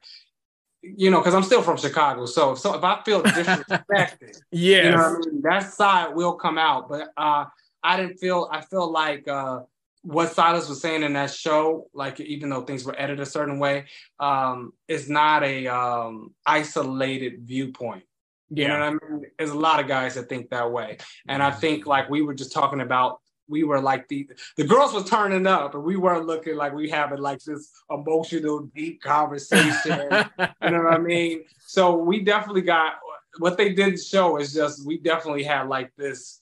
[0.97, 2.25] you know, because I'm still from Chicago.
[2.25, 5.41] So, so if I feel disrespected, yeah, you know I mean?
[5.41, 6.89] that side will come out.
[6.89, 7.45] But uh,
[7.83, 8.49] I didn't feel.
[8.51, 9.61] I feel like uh,
[10.03, 13.59] what Silas was saying in that show, like even though things were edited a certain
[13.59, 13.85] way,
[14.19, 18.03] um, is not a um, isolated viewpoint.
[18.49, 18.67] You yeah.
[18.67, 19.25] know what I mean?
[19.37, 22.35] There's a lot of guys that think that way, and I think like we were
[22.35, 24.27] just talking about we were like the
[24.57, 28.69] the girls were turning up and we weren't looking like we having like this emotional
[28.75, 30.09] deep conversation.
[30.61, 31.43] You know what i mean?
[31.59, 32.93] So we definitely got
[33.39, 36.41] what they didn't show is just we definitely had like this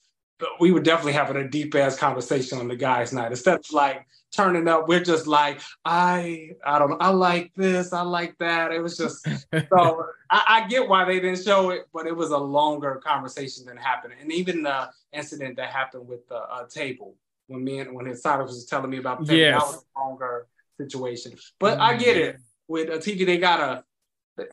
[0.60, 4.06] we were definitely having a deep ass conversation on the guys night instead of like
[4.34, 4.88] turning up.
[4.88, 8.72] We're just like, I, I don't know, I like this, I like that.
[8.72, 9.26] It was just
[9.70, 13.66] so I, I, get why they didn't show it, but it was a longer conversation
[13.66, 14.14] than happened.
[14.20, 17.14] And even the incident that happened with the uh, table
[17.46, 19.60] when me and when his side was telling me about the table, yes.
[19.60, 20.46] that was a longer
[20.78, 21.34] situation.
[21.58, 21.82] But mm-hmm.
[21.82, 22.38] I get it.
[22.66, 23.84] With a TV, they gotta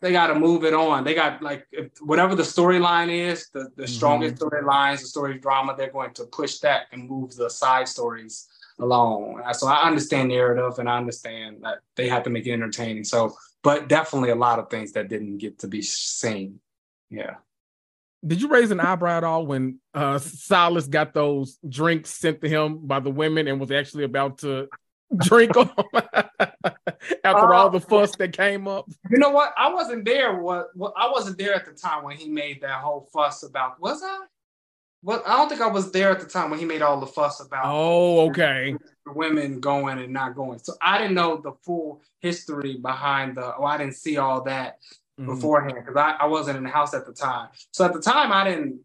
[0.00, 1.02] they got to move it on.
[1.02, 1.66] They got like
[2.00, 3.86] whatever the storyline is, the, the mm-hmm.
[3.86, 8.48] strongest storylines, the story drama, they're going to push that and move the side stories
[8.78, 9.42] along.
[9.52, 13.04] So I understand narrative and I understand that they have to make it entertaining.
[13.04, 16.60] So, but definitely a lot of things that didn't get to be seen.
[17.10, 17.36] Yeah.
[18.24, 22.48] Did you raise an eyebrow at all when uh, Silas got those drinks sent to
[22.48, 24.68] him by the women and was actually about to
[25.16, 28.88] drink them after uh, all the fuss that came up?
[29.10, 29.52] You know what?
[29.56, 30.40] I wasn't there.
[30.40, 33.80] What, what I wasn't there at the time when he made that whole fuss about.
[33.80, 34.20] Was I?
[35.02, 37.06] Well, I don't think I was there at the time when he made all the
[37.06, 37.64] fuss about.
[37.66, 38.76] Oh, okay.
[39.06, 43.54] Women going and not going, so I didn't know the full history behind the.
[43.56, 44.78] Oh, I didn't see all that
[45.18, 45.34] mm-hmm.
[45.34, 47.48] beforehand because I, I wasn't in the house at the time.
[47.72, 48.80] So at the time, I didn't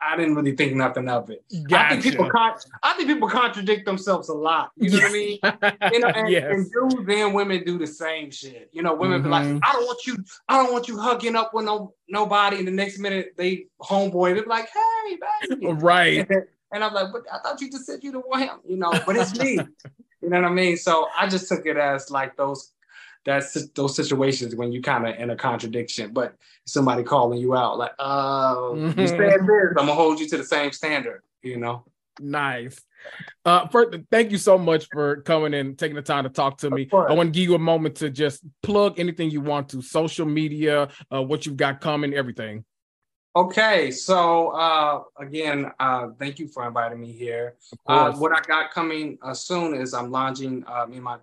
[0.00, 1.44] I didn't really think nothing of it.
[1.68, 1.86] Gotcha.
[1.86, 4.70] I think people con- I think people contradict themselves a lot.
[4.76, 5.38] You know what I mean?
[5.92, 6.44] You know, and, yes.
[6.48, 8.70] and dudes and women do the same shit.
[8.72, 9.24] You know, women mm-hmm.
[9.24, 9.58] be like, mm-hmm.
[9.62, 10.16] I don't want you,
[10.48, 12.58] I don't want you hugging up with no nobody.
[12.58, 15.18] And the next minute they homeboy, they be like, hey,
[15.48, 15.72] baby.
[15.72, 16.26] Right.
[16.30, 18.76] And, and I'm like, but I thought you just said you didn't want him, you
[18.76, 19.58] know, but it's me.
[20.22, 20.76] you know what I mean?
[20.76, 22.72] So I just took it as like those
[23.28, 26.34] that's those situations when you kind of in a contradiction, but
[26.66, 28.98] somebody calling you out like, "Oh, mm-hmm.
[28.98, 29.40] you said this,
[29.70, 31.84] I'm gonna hold you to the same standard," you know.
[32.20, 32.80] Nice.
[33.44, 36.70] Uh, first, thank you so much for coming and taking the time to talk to
[36.70, 36.88] me.
[36.92, 40.26] I want to give you a moment to just plug anything you want to, social
[40.26, 42.64] media, uh, what you've got coming, everything.
[43.36, 47.54] Okay, so uh, again, uh, thank you for inviting me here.
[47.86, 51.18] Uh, what I got coming uh, soon is I'm launching uh, me and my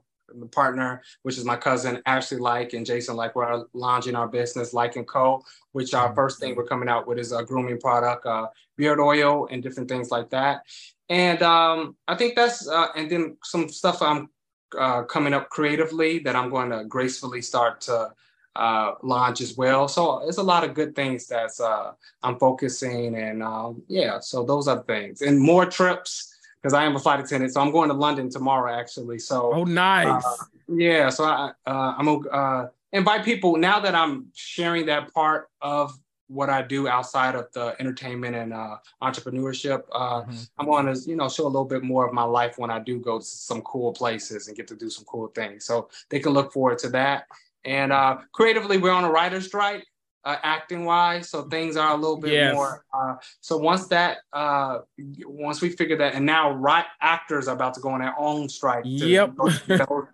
[0.52, 3.35] partner, which is my cousin Ashley Lyke and Jason Lyke.
[3.35, 5.43] We're launching our business Lyke and Co.
[5.72, 6.15] Which our mm-hmm.
[6.15, 8.47] first thing we're coming out with is a grooming product, uh,
[8.77, 10.61] beard oil, and different things like that.
[11.10, 14.30] And um, I think that's uh, and then some stuff I'm
[14.77, 18.11] uh, coming up creatively that I'm going to gracefully start to
[18.56, 19.88] uh, launch as well.
[19.88, 21.91] So it's a lot of good things that's uh,
[22.23, 24.19] I'm focusing and um, yeah.
[24.19, 26.34] So those are things and more trips
[26.65, 27.53] because I am a flight attendant.
[27.53, 29.19] So I'm going to London tomorrow, actually.
[29.19, 30.25] So oh, nice.
[30.25, 31.09] Uh, yeah.
[31.09, 35.95] So I uh, I'm gonna uh, invite people now that I'm sharing that part of
[36.25, 39.83] what I do outside of the entertainment and uh, entrepreneurship.
[39.91, 40.35] Uh, mm-hmm.
[40.57, 42.79] I'm going to, you know, show a little bit more of my life when I
[42.79, 45.65] do go to some cool places and get to do some cool things.
[45.65, 47.27] So they can look forward to that.
[47.63, 49.85] And uh, creatively, we're on a writer's strike
[50.26, 51.30] uh, acting wise.
[51.30, 52.53] So things are a little bit yes.
[52.53, 52.84] more.
[52.93, 54.80] Uh, so once that, uh,
[55.26, 58.49] once we figure that, and now right actors are about to go on their own
[58.49, 58.84] strike.
[58.85, 59.35] yep.
[59.38, 59.61] those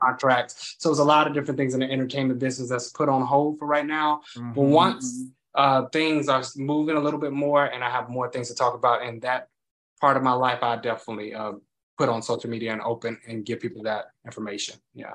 [0.02, 0.76] contracts.
[0.80, 3.58] So there's a lot of different things in the entertainment business that's put on hold
[3.58, 4.22] for right now.
[4.36, 4.54] Mm-hmm.
[4.54, 5.24] But once
[5.56, 8.74] uh, things are moving a little bit more, and I have more things to talk
[8.74, 9.48] about in that
[10.02, 11.54] part of my life, I definitely uh,
[11.98, 14.76] put on social media and open and give people that information.
[14.94, 15.14] Yeah.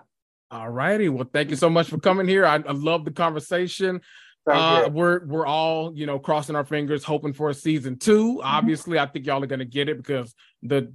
[0.50, 1.08] All righty.
[1.08, 2.46] Well, thank you so much for coming here.
[2.46, 4.00] I, I love the conversation.
[4.46, 8.40] Uh, we're we're all you know crossing our fingers, hoping for a season 2 mm-hmm.
[8.42, 10.92] Obviously, I think y'all are gonna get it because the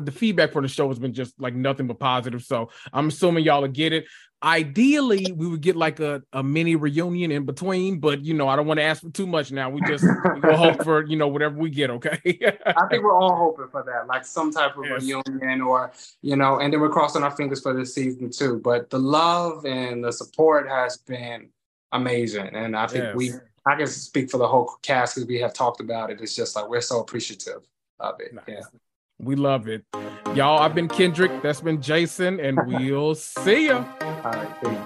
[0.00, 2.42] the feedback for the show has been just like nothing but positive.
[2.42, 4.06] So I'm assuming y'all will get it.
[4.42, 8.56] Ideally, we would get like a, a mini reunion in between, but you know, I
[8.56, 9.70] don't want to ask for too much now.
[9.70, 10.04] We just
[10.42, 11.88] we'll hope for you know whatever we get.
[11.90, 12.18] Okay.
[12.66, 15.02] I think we're all hoping for that, like some type of yes.
[15.02, 18.60] reunion, or you know, and then we're crossing our fingers for this season too.
[18.62, 21.48] But the love and the support has been
[21.94, 22.48] amazing.
[22.54, 23.16] And I think yes.
[23.16, 23.32] we,
[23.66, 26.20] I can speak for the whole cast because we have talked about it.
[26.20, 27.66] It's just like we're so appreciative
[28.00, 28.34] of it.
[28.34, 28.44] Nice.
[28.46, 28.60] Yeah.
[29.18, 29.84] We love it.
[30.34, 31.40] Y'all, I've been Kendrick.
[31.40, 33.76] That's been Jason, and we'll see you.
[33.76, 34.62] All right.
[34.62, 34.78] Peace.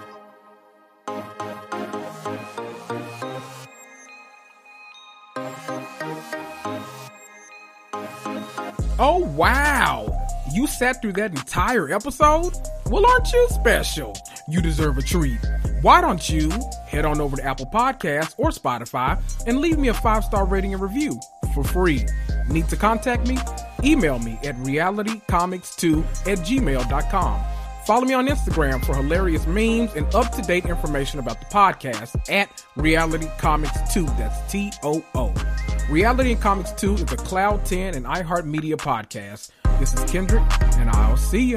[9.00, 10.12] Oh, wow.
[10.52, 12.52] You sat through that entire episode?
[12.86, 14.14] Well, aren't you special?
[14.48, 15.38] You deserve a treat.
[15.80, 16.50] Why don't you
[16.86, 20.72] head on over to Apple Podcasts or Spotify and leave me a five star rating
[20.74, 21.20] and review
[21.54, 22.04] for free?
[22.48, 23.38] Need to contact me?
[23.84, 27.44] Email me at realitycomicstoo at gmail.com.
[27.86, 32.20] Follow me on Instagram for hilarious memes and up to date information about the podcast
[32.30, 34.04] at Reality Comics Too.
[34.18, 35.32] That's T O O.
[35.88, 39.50] Reality and Comics Too is a Cloud 10 and iHeartMedia podcast.
[39.78, 40.42] This is Kendrick,
[40.76, 41.56] and I'll see you.